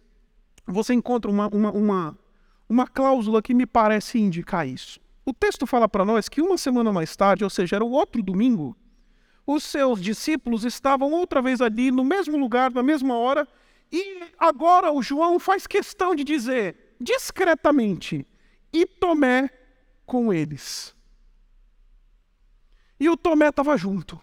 [0.66, 2.18] você encontra uma, uma, uma,
[2.70, 5.00] uma cláusula que me parece indicar isso.
[5.26, 8.24] O texto fala para nós que uma semana mais tarde, ou seja, era o outro
[8.24, 8.76] domingo,
[9.46, 13.48] os seus discípulos estavam outra vez ali, no mesmo lugar, na mesma hora,
[13.92, 18.26] e agora o João faz questão de dizer discretamente:
[18.72, 19.50] e Tomé
[20.06, 20.96] com eles.
[23.02, 24.22] E o Tomé estava junto.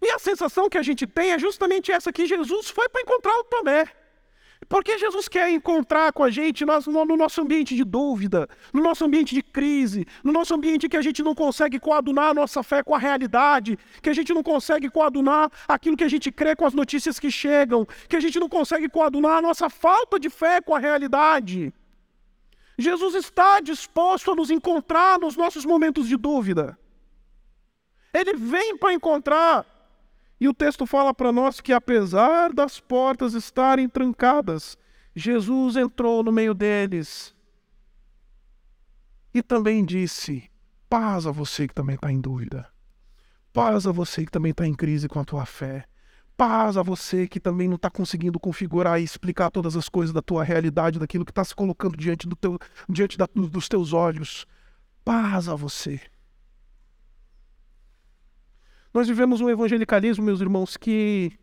[0.00, 3.36] E a sensação que a gente tem é justamente essa: que Jesus foi para encontrar
[3.36, 3.88] o Tomé.
[4.68, 9.34] Porque Jesus quer encontrar com a gente no nosso ambiente de dúvida, no nosso ambiente
[9.34, 12.94] de crise, no nosso ambiente que a gente não consegue coadunar a nossa fé com
[12.94, 16.74] a realidade, que a gente não consegue coadunar aquilo que a gente crê com as
[16.74, 20.76] notícias que chegam, que a gente não consegue coadunar a nossa falta de fé com
[20.76, 21.74] a realidade.
[22.78, 26.78] Jesus está disposto a nos encontrar nos nossos momentos de dúvida.
[28.14, 29.66] Ele vem para encontrar
[30.40, 34.78] e o texto fala para nós que, apesar das portas estarem trancadas,
[35.16, 37.34] Jesus entrou no meio deles
[39.34, 40.48] e também disse:
[40.88, 42.68] Paz a você que também está em dúvida.
[43.52, 45.84] Paz a você que também está em crise com a tua fé.
[46.36, 50.20] Paz a você que também não está conseguindo configurar e explicar todas as coisas da
[50.20, 52.58] tua realidade, daquilo que está se colocando diante, do teu,
[52.88, 54.46] diante da, dos teus olhos.
[55.04, 56.00] Paz a você.
[58.94, 61.36] Nós vivemos um evangelicalismo, meus irmãos, que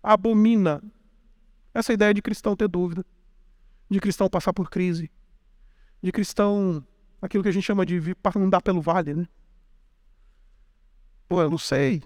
[0.00, 0.80] abomina
[1.74, 3.04] essa ideia de cristão ter dúvida,
[3.90, 5.10] de cristão passar por crise,
[6.00, 6.86] de cristão,
[7.20, 8.00] aquilo que a gente chama de
[8.36, 9.26] andar pelo vale, né?
[11.26, 12.00] Pô, eu não sei.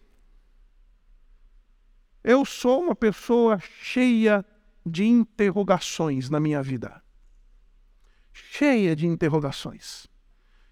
[2.24, 4.42] Eu sou uma pessoa cheia
[4.86, 7.02] de interrogações na minha vida.
[8.32, 10.08] Cheia de interrogações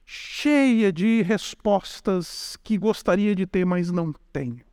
[0.06, 4.64] cheia de respostas que gostaria de ter, mas não tenho.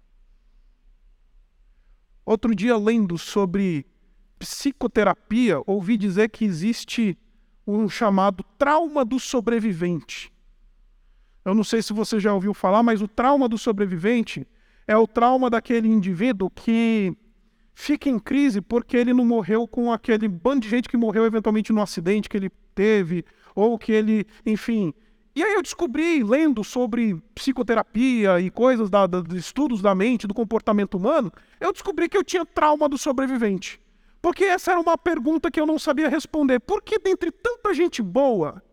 [2.24, 3.86] Outro dia, lendo sobre
[4.38, 7.18] psicoterapia, ouvi dizer que existe
[7.66, 10.32] um chamado trauma do sobrevivente.
[11.44, 14.48] Eu não sei se você já ouviu falar, mas o trauma do sobrevivente
[14.88, 17.16] é o trauma daquele indivíduo que
[17.74, 21.74] fica em crise porque ele não morreu com aquele bando de gente que morreu eventualmente
[21.74, 23.26] no acidente que ele teve,
[23.56, 24.94] ou que ele, enfim,
[25.36, 30.34] e aí eu descobri, lendo sobre psicoterapia e coisas da, da, estudos da mente, do
[30.34, 33.82] comportamento humano, eu descobri que eu tinha trauma do sobrevivente.
[34.22, 36.60] Porque essa era uma pergunta que eu não sabia responder.
[36.60, 38.64] Por que dentre tanta gente boa,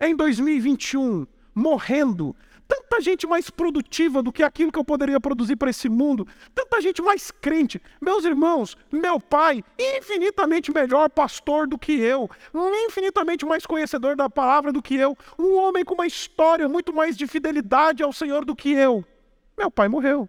[0.00, 2.34] em 2021, morrendo,
[2.74, 6.80] tanta gente mais produtiva do que aquilo que eu poderia produzir para esse mundo, tanta
[6.80, 7.80] gente mais crente.
[8.00, 12.28] Meus irmãos, meu pai, infinitamente melhor pastor do que eu,
[12.86, 17.16] infinitamente mais conhecedor da palavra do que eu, um homem com uma história muito mais
[17.16, 19.04] de fidelidade ao Senhor do que eu.
[19.56, 20.28] Meu pai morreu.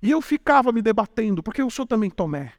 [0.00, 2.52] E eu ficava me debatendo, porque eu sou também Tomé.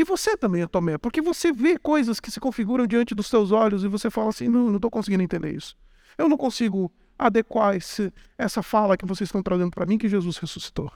[0.00, 3.84] E você também, Tomé, porque você vê coisas que se configuram diante dos seus olhos
[3.84, 5.76] e você fala assim: não, não estou conseguindo entender isso.
[6.16, 10.38] Eu não consigo adequar esse, essa fala que vocês estão trazendo para mim que Jesus
[10.38, 10.90] ressuscitou.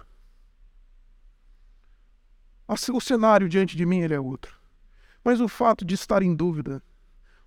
[2.67, 4.59] O cenário diante de mim ele é outro.
[5.23, 6.83] Mas o fato de estar em dúvida,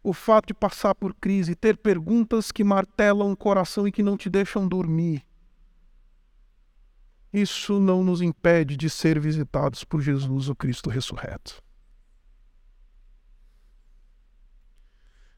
[0.04, 4.16] o fato de passar por crise, ter perguntas que martelam o coração e que não
[4.16, 5.26] te deixam dormir,
[7.42, 11.62] isso não nos impede de ser visitados por Jesus, o Cristo ressurreto.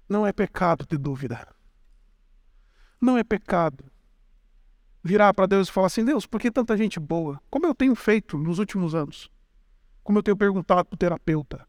[0.07, 1.47] Não é pecado ter dúvida.
[2.99, 3.91] Não é pecado
[5.03, 7.41] virar para Deus e falar assim: Deus, por que tanta gente boa?
[7.49, 9.29] Como eu tenho feito nos últimos anos?
[10.03, 11.67] Como eu tenho perguntado para o terapeuta?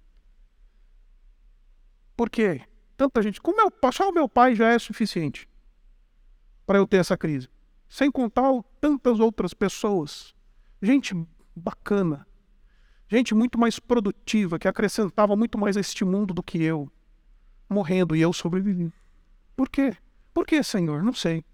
[2.16, 2.62] Por quê?
[2.96, 3.40] Tanta gente.
[3.40, 5.48] Como meu, só o meu pai já é suficiente
[6.66, 7.48] para eu ter essa crise
[7.90, 8.48] sem contar
[8.80, 10.32] tantas outras pessoas.
[10.80, 11.12] Gente
[11.54, 12.24] bacana,
[13.08, 16.90] gente muito mais produtiva, que acrescentava muito mais a este mundo do que eu,
[17.68, 18.92] morrendo e eu sobrevivi.
[19.56, 19.94] Por quê?
[20.32, 21.02] Por quê, Senhor?
[21.02, 21.44] Não sei.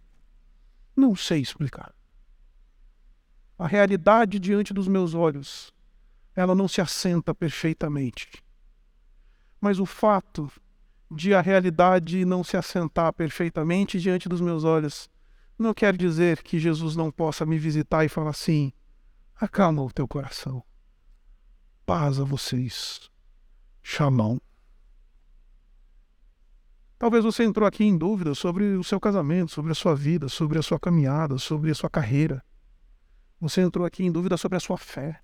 [0.95, 1.95] Não sei explicar.
[3.59, 5.73] A realidade diante dos meus olhos,
[6.35, 8.45] ela não se assenta perfeitamente.
[9.59, 10.53] Mas o fato
[11.11, 15.09] de a realidade não se assentar perfeitamente diante dos meus olhos
[15.59, 18.73] não quer dizer que Jesus não possa me visitar e falar assim:
[19.35, 20.63] acalma o teu coração.
[21.85, 23.11] Paz a vocês.
[23.83, 24.39] Shalom.
[26.99, 30.59] Talvez você entrou aqui em dúvida sobre o seu casamento, sobre a sua vida, sobre
[30.59, 32.43] a sua caminhada, sobre a sua carreira.
[33.39, 35.21] Você entrou aqui em dúvida sobre a sua fé.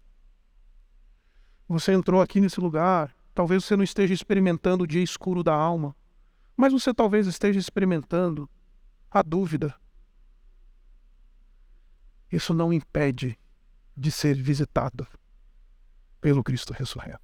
[1.66, 3.14] Você entrou aqui nesse lugar.
[3.35, 5.97] Talvez você não esteja experimentando o dia escuro da alma,
[6.55, 8.49] mas você talvez esteja experimentando
[9.11, 9.74] a dúvida
[12.33, 13.39] isso não impede
[13.97, 15.07] de ser visitado
[16.20, 17.20] pelo Cristo ressurreto.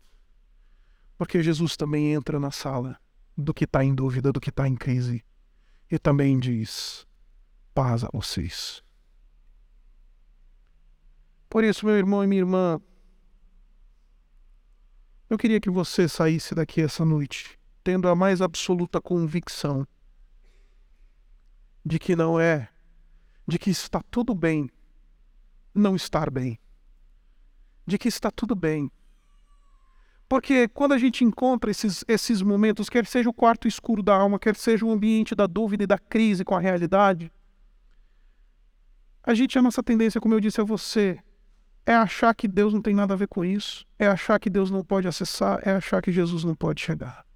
[1.16, 3.00] Porque Jesus também entra na sala
[3.36, 5.24] do que está em dúvida, do que está em crise,
[5.90, 7.06] e também diz:
[7.74, 8.82] paz a vocês.
[11.48, 12.80] Por isso, meu irmão e minha irmã,
[15.30, 19.86] eu queria que você saísse daqui essa noite tendo a mais absoluta convicção
[21.82, 22.68] de que não é,
[23.46, 24.70] de que está tudo bem
[25.74, 26.58] não estar bem,
[27.86, 28.90] de que está tudo bem.
[30.28, 34.38] Porque quando a gente encontra esses, esses momentos, quer seja o quarto escuro da alma,
[34.38, 37.32] quer seja o ambiente da dúvida e da crise com a realidade,
[39.22, 41.18] a gente, a nossa tendência, como eu disse a você,
[41.84, 44.70] é achar que Deus não tem nada a ver com isso, é achar que Deus
[44.70, 47.26] não pode acessar, é achar que Jesus não pode chegar.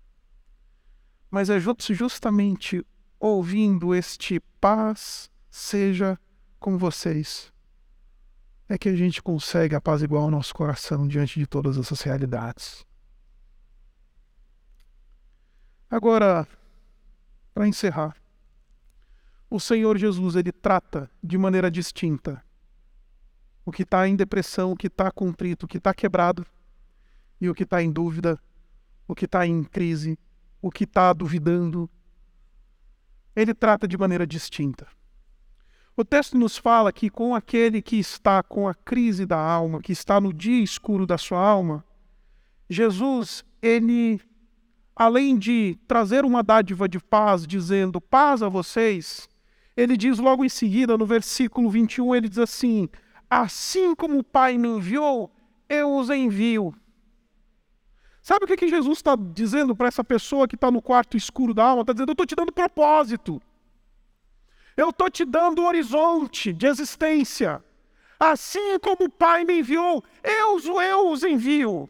[1.31, 2.85] Mas é justamente
[3.19, 6.19] ouvindo este paz seja
[6.59, 7.52] com vocês
[8.69, 12.87] é que a gente consegue apaziguar o nosso coração diante de todas essas realidades.
[15.91, 16.47] Agora,
[17.53, 18.17] para encerrar,
[19.51, 22.43] o Senhor Jesus ele trata de maneira distinta
[23.65, 26.47] o que está em depressão, o que está contrito, o que está quebrado
[27.41, 28.41] e o que está em dúvida,
[29.07, 30.19] o que está em crise,
[30.61, 31.89] o que está duvidando.
[33.37, 34.87] Ele trata de maneira distinta.
[35.97, 39.93] O texto nos fala que com aquele que está com a crise da alma, que
[39.93, 41.85] está no dia escuro da sua alma,
[42.69, 44.19] Jesus, ele,
[44.97, 49.29] além de trazer uma dádiva de paz, dizendo paz a vocês,
[49.77, 52.89] ele diz logo em seguida, no versículo 21, ele diz assim:
[53.29, 55.31] Assim como o Pai me enviou,
[55.69, 56.75] eu os envio.
[58.23, 61.53] Sabe o que, que Jesus está dizendo para essa pessoa que está no quarto escuro
[61.53, 61.83] da alma?
[61.83, 63.43] Está dizendo: Eu estou te dando propósito.
[64.77, 67.63] Eu estou te dando horizonte de existência.
[68.19, 71.89] Assim como o Pai me enviou, eu, eu os envio.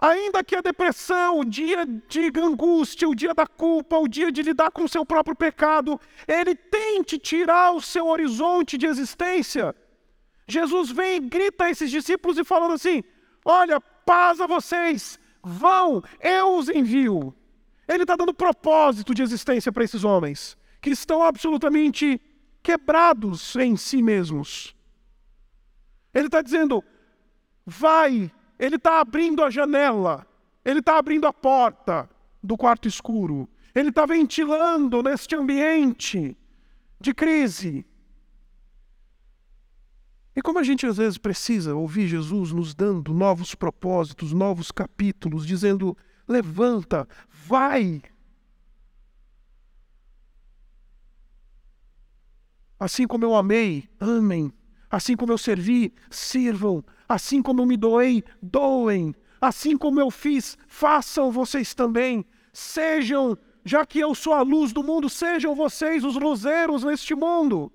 [0.00, 4.42] Ainda que a depressão, o dia de angústia, o dia da culpa, o dia de
[4.42, 9.74] lidar com o seu próprio pecado, ele tente tirar o seu horizonte de existência.
[10.46, 13.02] Jesus vem e grita a esses discípulos e falando assim:
[13.44, 17.34] Olha, paz a vocês, vão, eu os envio.
[17.88, 22.20] Ele está dando propósito de existência para esses homens que estão absolutamente
[22.62, 24.74] quebrados em si mesmos.
[26.12, 26.82] Ele está dizendo:
[27.64, 30.26] vai, ele está abrindo a janela,
[30.64, 32.08] ele está abrindo a porta
[32.42, 36.36] do quarto escuro, ele está ventilando neste ambiente
[37.00, 37.86] de crise.
[40.34, 45.46] E como a gente às vezes precisa ouvir Jesus nos dando novos propósitos, novos capítulos,
[45.46, 45.96] dizendo:
[46.28, 48.02] levanta, vai,
[52.78, 54.52] Assim como eu amei, amem.
[54.90, 56.84] Assim como eu servi, sirvam.
[57.08, 59.14] Assim como eu me doei, doem.
[59.40, 62.24] Assim como eu fiz, façam vocês também.
[62.52, 67.72] Sejam, já que eu sou a luz do mundo, sejam vocês os luzeiros neste mundo.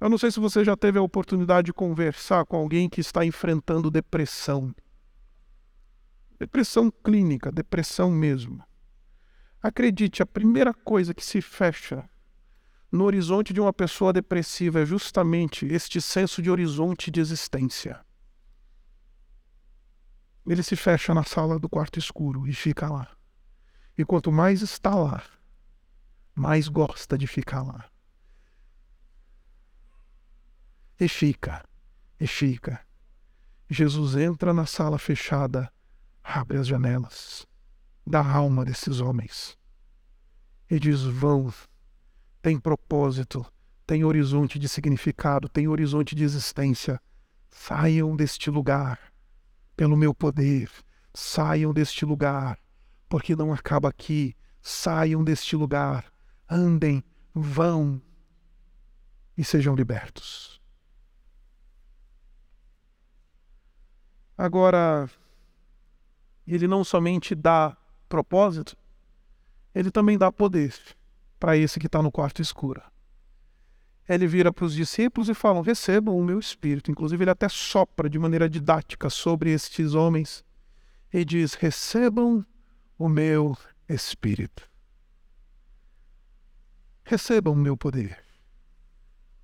[0.00, 3.24] Eu não sei se você já teve a oportunidade de conversar com alguém que está
[3.24, 4.74] enfrentando depressão.
[6.40, 8.64] Depressão clínica, depressão mesmo.
[9.62, 12.08] Acredite, a primeira coisa que se fecha
[12.90, 18.04] no horizonte de uma pessoa depressiva é justamente este senso de horizonte de existência.
[20.44, 23.08] Ele se fecha na sala do quarto escuro e fica lá.
[23.96, 25.22] E quanto mais está lá,
[26.34, 27.88] mais gosta de ficar lá.
[30.98, 31.64] E fica,
[32.18, 32.84] e fica.
[33.70, 35.72] Jesus entra na sala fechada,
[36.24, 37.46] abre as janelas
[38.06, 39.56] da alma desses homens.
[40.70, 41.52] E diz: vão,
[42.40, 43.44] tem propósito,
[43.86, 47.00] tem horizonte de significado, tem horizonte de existência.
[47.50, 49.12] Saiam deste lugar
[49.76, 50.70] pelo meu poder,
[51.12, 52.58] saiam deste lugar,
[53.08, 54.34] porque não acaba aqui.
[54.64, 56.12] Saiam deste lugar,
[56.48, 57.02] andem,
[57.34, 58.00] vão
[59.36, 60.60] e sejam libertos.
[64.38, 65.10] Agora,
[66.46, 67.76] ele não somente dá
[68.12, 68.76] propósito,
[69.74, 70.74] ele também dá poder
[71.40, 72.82] para esse que está no quarto escuro.
[74.06, 76.90] Ele vira para os discípulos e fala: recebam o meu espírito.
[76.90, 80.44] Inclusive, ele até sopra de maneira didática sobre estes homens
[81.10, 82.44] e diz: recebam
[82.98, 83.56] o meu
[83.88, 84.68] espírito.
[87.02, 88.18] Recebam o meu poder.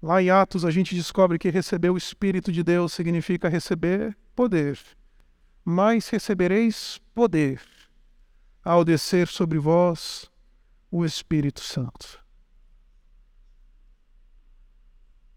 [0.03, 4.79] Lá em Atos a gente descobre que receber o Espírito de Deus significa receber poder.
[5.65, 7.61] Mas recebereis poder
[8.65, 10.31] ao descer sobre vós
[10.91, 12.25] o Espírito Santo.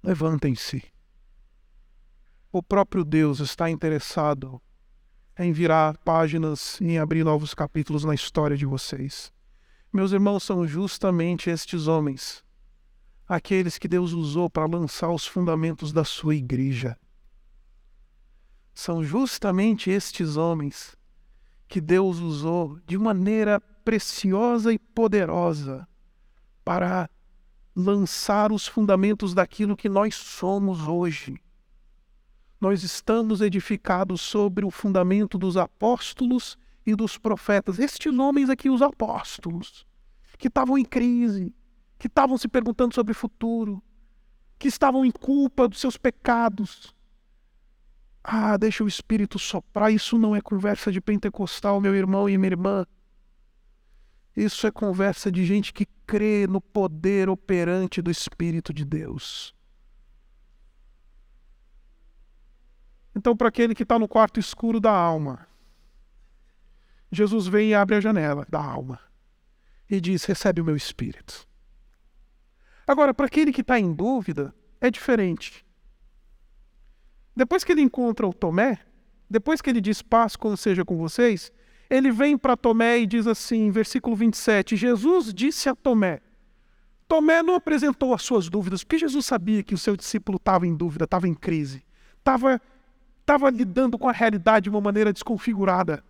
[0.04, 0.84] Levantem-se.
[2.52, 4.62] O próprio Deus está interessado
[5.38, 9.32] em virar páginas e em abrir novos capítulos na história de vocês.
[9.94, 12.44] Meus irmãos, são justamente estes homens,
[13.28, 16.98] aqueles que Deus usou para lançar os fundamentos da sua igreja.
[18.74, 20.98] São justamente estes homens
[21.72, 25.88] que Deus usou de maneira preciosa e poderosa
[26.66, 27.10] para
[27.74, 31.42] lançar os fundamentos daquilo que nós somos hoje.
[32.60, 37.80] Nós estamos edificados sobre o fundamento dos apóstolos e dos profetas.
[37.80, 39.88] Estes homens aqui, os apóstolos,
[40.38, 41.56] que estavam em crise,
[41.98, 43.82] que estavam se perguntando sobre o futuro,
[44.60, 46.94] que estavam em culpa dos seus pecados.
[48.24, 49.92] Ah, deixa o Espírito soprar.
[49.92, 52.86] Isso não é conversa de pentecostal, meu irmão e minha irmã.
[54.36, 59.54] Isso é conversa de gente que crê no poder operante do Espírito de Deus.
[63.16, 65.48] Então, para aquele que está no quarto escuro da alma,
[67.12, 69.00] Jesus vem e abre a janela da alma
[69.90, 71.46] e diz: Recebe o meu Espírito.
[72.88, 75.66] Agora, para aquele que está em dúvida, é diferente.
[77.36, 78.80] Depois que ele encontra o Tomé,
[79.30, 81.52] depois que ele diz paz como seja com vocês,
[81.90, 86.22] ele vem para Tomé e diz assim, versículo 27, Jesus disse a Tomé,
[87.08, 90.76] Tomé não apresentou as suas dúvidas, porque Jesus sabia que o seu discípulo estava em
[90.76, 91.84] dúvida, estava em crise,
[92.18, 92.62] estava
[93.22, 96.04] estava lidando com a realidade de uma maneira desconfigurada.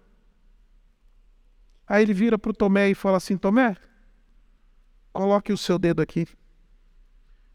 [1.88, 3.76] Aí ele vira para o Tomé e fala assim: Tomé,
[5.12, 6.28] coloque o seu dedo aqui,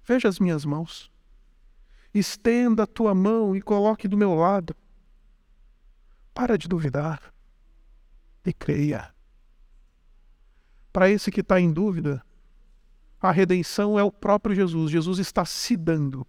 [0.04, 1.10] veja as minhas mãos,
[2.18, 4.74] estenda a tua mão e coloque do meu lado.
[6.34, 7.32] Para de duvidar
[8.44, 9.14] e creia.
[10.92, 12.24] Para esse que está em dúvida,
[13.20, 14.90] a redenção é o próprio Jesus.
[14.90, 16.26] Jesus está se dando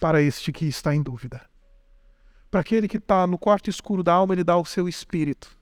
[0.00, 1.48] para este que está em dúvida.
[2.50, 5.56] Para aquele que está no quarto escuro da alma, ele dá o seu espírito.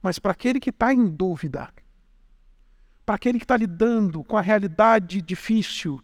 [0.00, 1.72] Mas para aquele que está em dúvida,
[3.04, 6.02] para aquele que está lidando com a realidade difícil,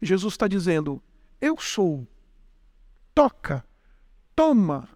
[0.00, 1.02] Jesus está dizendo:
[1.40, 2.06] Eu sou.
[3.14, 3.64] Toca,
[4.34, 4.88] toma,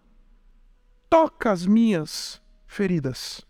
[1.10, 3.46] toca as minhas feridas.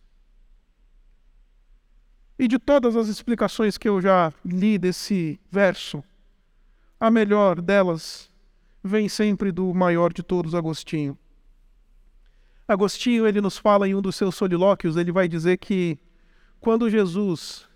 [2.38, 6.02] E de todas as explicações que eu já li desse verso,
[6.98, 8.30] a melhor delas
[8.82, 11.16] vem sempre do maior de todos, Agostinho.
[12.66, 15.98] Agostinho, ele nos fala em um dos seus solilóquios, ele vai dizer que
[16.58, 17.68] quando Jesus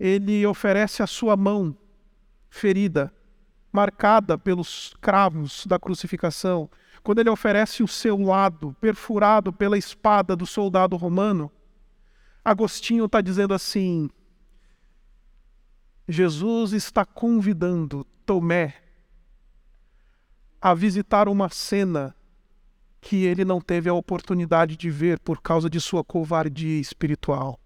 [0.00, 1.76] ele oferece a sua mão
[2.50, 3.13] ferida,
[3.74, 6.70] marcada pelos cravos da crucificação,
[7.02, 11.50] quando ele oferece o seu lado perfurado pela espada do soldado romano,
[12.44, 14.08] Agostinho está dizendo assim:
[16.08, 18.74] Jesus está convidando Tomé
[20.62, 22.14] a visitar uma cena
[23.00, 27.58] que ele não teve a oportunidade de ver por causa de sua covardia espiritual.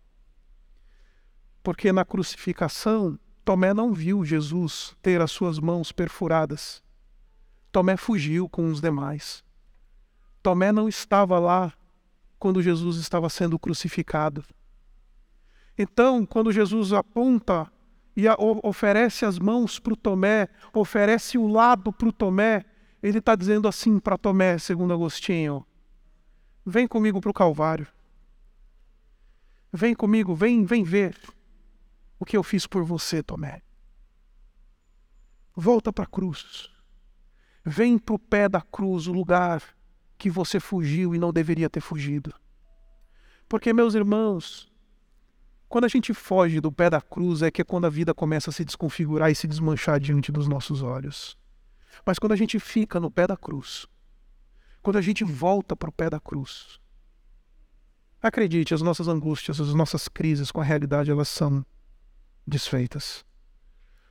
[1.63, 3.19] Porque na crucificação,
[3.49, 6.83] Tomé não viu Jesus ter as suas mãos perfuradas.
[7.73, 9.43] Tomé fugiu com os demais.
[10.43, 11.73] Tomé não estava lá
[12.39, 14.45] quando Jesus estava sendo crucificado.
[15.79, 17.73] Então, quando Jesus aponta
[18.15, 18.25] e
[18.63, 22.67] oferece as mãos para o Tomé, oferece o lado para o Tomé,
[23.03, 25.65] ele está dizendo assim para Tomé, segundo Agostinho:
[26.67, 27.87] vem comigo para o Calvário.
[29.73, 31.17] Vem comigo, vem, vem ver
[32.19, 33.63] o que eu fiz por você, Tomé.
[35.55, 36.71] Volta para a cruz.
[37.65, 39.63] Vem para o pé da cruz, o lugar
[40.17, 42.35] que você fugiu e não deveria ter fugido.
[43.49, 44.71] Porque, meus irmãos,
[45.69, 48.51] quando a gente foge do pé da cruz é que é quando a vida começa
[48.51, 51.37] a se desconfigurar e se desmanchar diante dos nossos olhos.
[52.05, 53.87] Mas quando a gente fica no pé da cruz,
[54.83, 56.81] quando a gente volta para o pé da cruz,
[58.21, 61.65] acredite, as nossas angústias, as nossas crises com a realidade, elas são
[62.49, 63.25] desfeitas.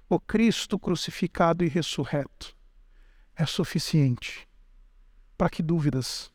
[0.10, 2.56] O Cristo crucificado e ressurreto
[3.36, 4.48] é suficiente
[5.38, 6.32] para que dúvidas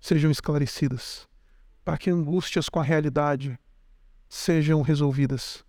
[0.00, 1.28] sejam esclarecidas,
[1.84, 3.58] para que angústias com a realidade
[4.28, 5.64] sejam resolvidas.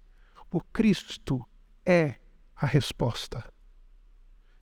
[0.51, 1.43] O Cristo
[1.85, 2.15] é
[2.55, 3.43] a resposta.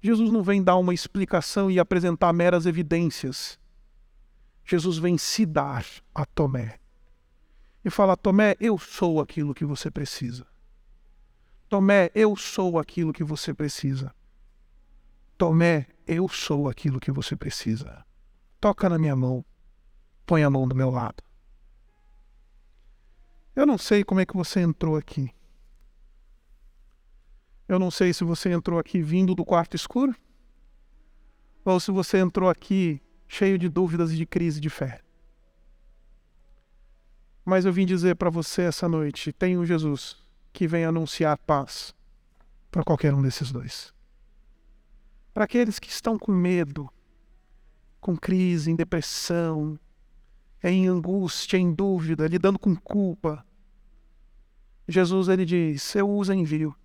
[0.02, 3.60] Jesus não vem dar uma explicação e apresentar meras evidências.
[4.66, 5.86] Jesus vem se dar
[6.16, 6.80] a Tomé
[7.84, 10.47] e fala: Tomé, eu sou aquilo que você precisa.
[11.72, 14.13] Tomé, eu sou aquilo que você precisa.
[15.38, 18.05] Tomé, eu sou aquilo que você precisa.
[18.59, 19.45] Toca na minha mão.
[20.26, 21.24] Põe a mão do meu lado.
[23.55, 25.34] Eu não sei como é que você entrou aqui.
[27.69, 30.13] Eu não sei se você entrou aqui vindo do quarto escuro
[31.63, 34.99] ou se você entrou aqui cheio de dúvidas e de crise de fé.
[37.45, 40.22] Mas eu vim dizer para você essa noite: um Jesus
[40.52, 41.93] que vem anunciar paz
[42.70, 43.93] para qualquer um desses dois.
[45.34, 46.89] Para aqueles que estão com medo,
[47.99, 49.80] com crise, em depressão,
[50.64, 53.45] em angústia, em dúvida, lidando com culpa.
[54.88, 56.76] Jesus ele diz: Eu uso envio.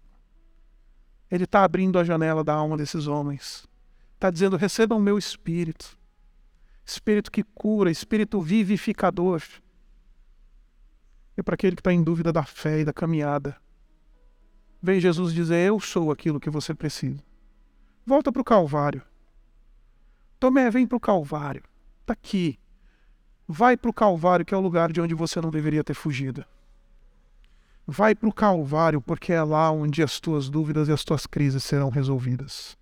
[1.31, 3.67] Ele está abrindo a janela da alma desses homens.
[4.15, 5.99] Está dizendo: recebam o meu espírito.
[6.85, 9.43] Espírito que cura, espírito vivificador.
[11.37, 13.57] E para aquele que está em dúvida da fé e da caminhada,
[14.83, 17.23] vem Jesus dizer: Eu sou aquilo que você precisa.
[18.05, 19.03] Volta para o Calvário.
[20.39, 21.63] Tomé, vem para o Calvário.
[22.01, 22.59] Está aqui.
[23.49, 26.45] Vai para o Calvário, que é o lugar de onde você não deveria ter fugido.
[27.87, 31.63] Vai para o Calvário, porque é lá onde as tuas dúvidas e as tuas crises
[31.63, 32.77] serão resolvidas.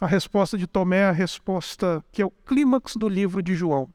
[0.00, 3.92] A resposta de Tomé é a resposta que é o clímax do livro de João.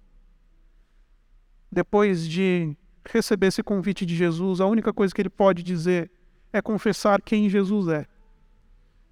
[1.71, 2.75] Depois de
[3.05, 6.11] receber esse convite de Jesus, a única coisa que ele pode dizer
[6.51, 8.05] é confessar quem Jesus é.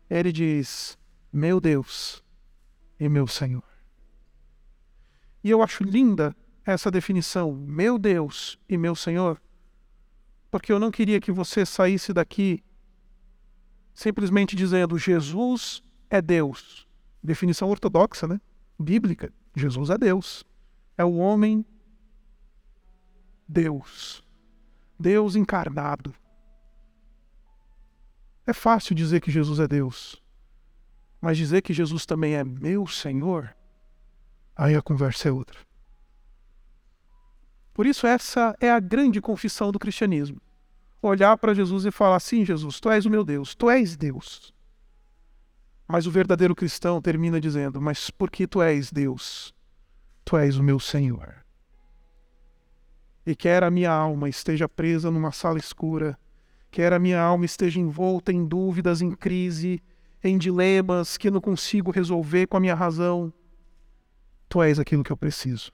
[0.10, 0.98] Ele diz:
[1.32, 2.24] Meu Deus
[3.00, 3.64] e meu Senhor.
[5.44, 6.36] E eu acho linda
[6.66, 9.42] essa definição, meu Deus e meu Senhor,
[10.52, 12.64] porque eu não queria que você saísse daqui
[13.94, 16.88] simplesmente dizendo Jesus é Deus.
[17.24, 18.40] Definição ortodoxa, né?
[18.80, 19.34] Bíblica.
[19.56, 20.44] Jesus é Deus.
[20.98, 21.66] É o homem
[23.52, 24.24] Deus.
[25.00, 26.14] Deus encarnado.
[28.48, 30.22] É fácil dizer que Jesus é Deus,
[31.20, 33.56] mas dizer que Jesus também é meu Senhor
[34.56, 35.58] aí a conversa é outra.
[37.74, 40.40] Por isso, essa é a grande confissão do cristianismo.
[41.02, 44.54] Olhar para Jesus e falar: sim, Jesus, tu és o meu Deus, tu és Deus.
[45.88, 49.54] Mas o verdadeiro cristão termina dizendo: mas porque tu és Deus,
[50.24, 51.41] tu és o meu Senhor.
[53.26, 56.18] E quer a minha alma esteja presa numa sala escura,
[56.72, 59.82] quer a minha alma esteja envolta em dúvidas, em crise,
[60.24, 63.34] em dilemas que não consigo resolver com a minha razão,
[64.52, 65.72] Tu és aquilo que eu preciso.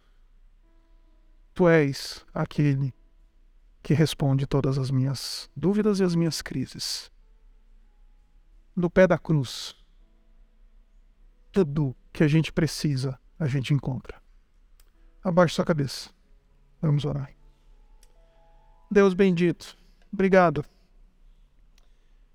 [1.55, 2.93] Tu és aquele
[3.81, 7.11] que responde todas as minhas dúvidas e as minhas crises.
[8.75, 9.75] No pé da cruz,
[11.51, 14.21] tudo que a gente precisa, a gente encontra.
[15.23, 16.11] Abaixe sua cabeça.
[16.79, 17.36] Vamos orar.
[18.89, 19.77] Deus bendito,
[20.11, 20.63] obrigado.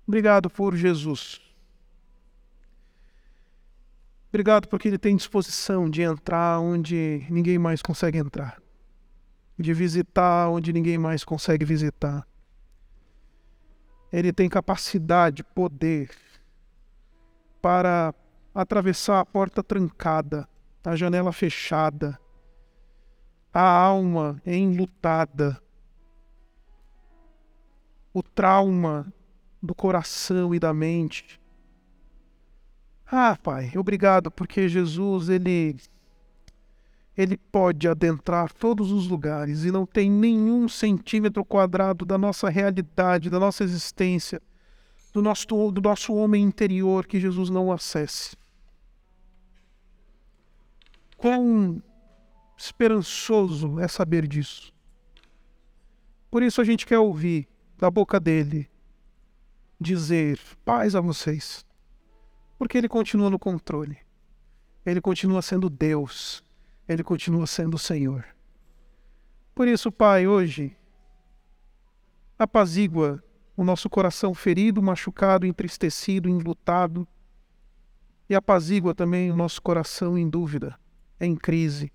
[0.07, 1.41] Obrigado por Jesus.
[4.29, 8.61] Obrigado porque ele tem disposição de entrar onde ninguém mais consegue entrar,
[9.57, 12.27] de visitar onde ninguém mais consegue visitar.
[14.11, 16.09] Ele tem capacidade, poder
[17.61, 18.13] para
[18.53, 20.47] atravessar a porta trancada,
[20.83, 22.19] a janela fechada,
[23.53, 25.61] a alma enlutada,
[28.13, 29.11] o trauma
[29.61, 31.39] do coração e da mente
[33.15, 35.75] ah, Pai, obrigado porque Jesus, ele
[37.15, 43.29] ele pode adentrar todos os lugares e não tem nenhum centímetro quadrado da nossa realidade,
[43.29, 44.41] da nossa existência,
[45.13, 48.35] do nosso, do nosso homem interior que Jesus não acesse.
[51.15, 51.83] Quão
[52.57, 54.73] esperançoso é saber disso.
[56.31, 57.47] Por isso a gente quer ouvir
[57.77, 58.69] da boca dele
[59.79, 61.65] dizer paz a vocês
[62.63, 63.97] porque ele continua no controle.
[64.85, 66.41] Ele continua sendo Deus.
[66.87, 68.25] Ele continua sendo o Senhor.
[69.53, 70.73] Por isso, Pai, hoje,
[72.39, 73.21] apazigua
[73.57, 77.05] o nosso coração ferido, machucado, entristecido, enlutado.
[78.29, 80.79] E apazigua também o nosso coração em dúvida,
[81.19, 81.91] em crise.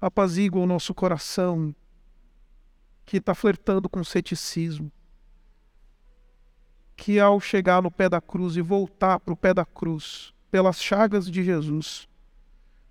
[0.00, 1.74] Apazigua o nosso coração
[3.04, 4.90] que está flertando com ceticismo
[7.02, 10.80] que ao chegar no pé da cruz e voltar para o pé da cruz, pelas
[10.80, 12.08] chagas de Jesus,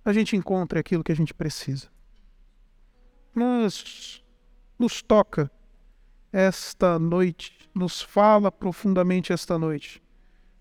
[0.04, 1.88] a gente encontre aquilo que a gente precisa.
[3.34, 4.22] Nos,
[4.78, 5.50] nos toca
[6.30, 10.02] esta noite, nos fala profundamente esta noite,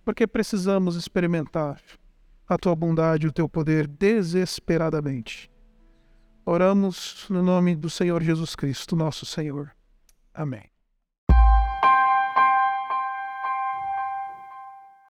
[0.06, 1.82] porque precisamos experimentar
[2.48, 5.51] a tua bondade e o teu poder desesperadamente.
[6.46, 9.72] Oramos no nome do Senhor Jesus Cristo, nosso Senhor.
[10.34, 10.71] Amém.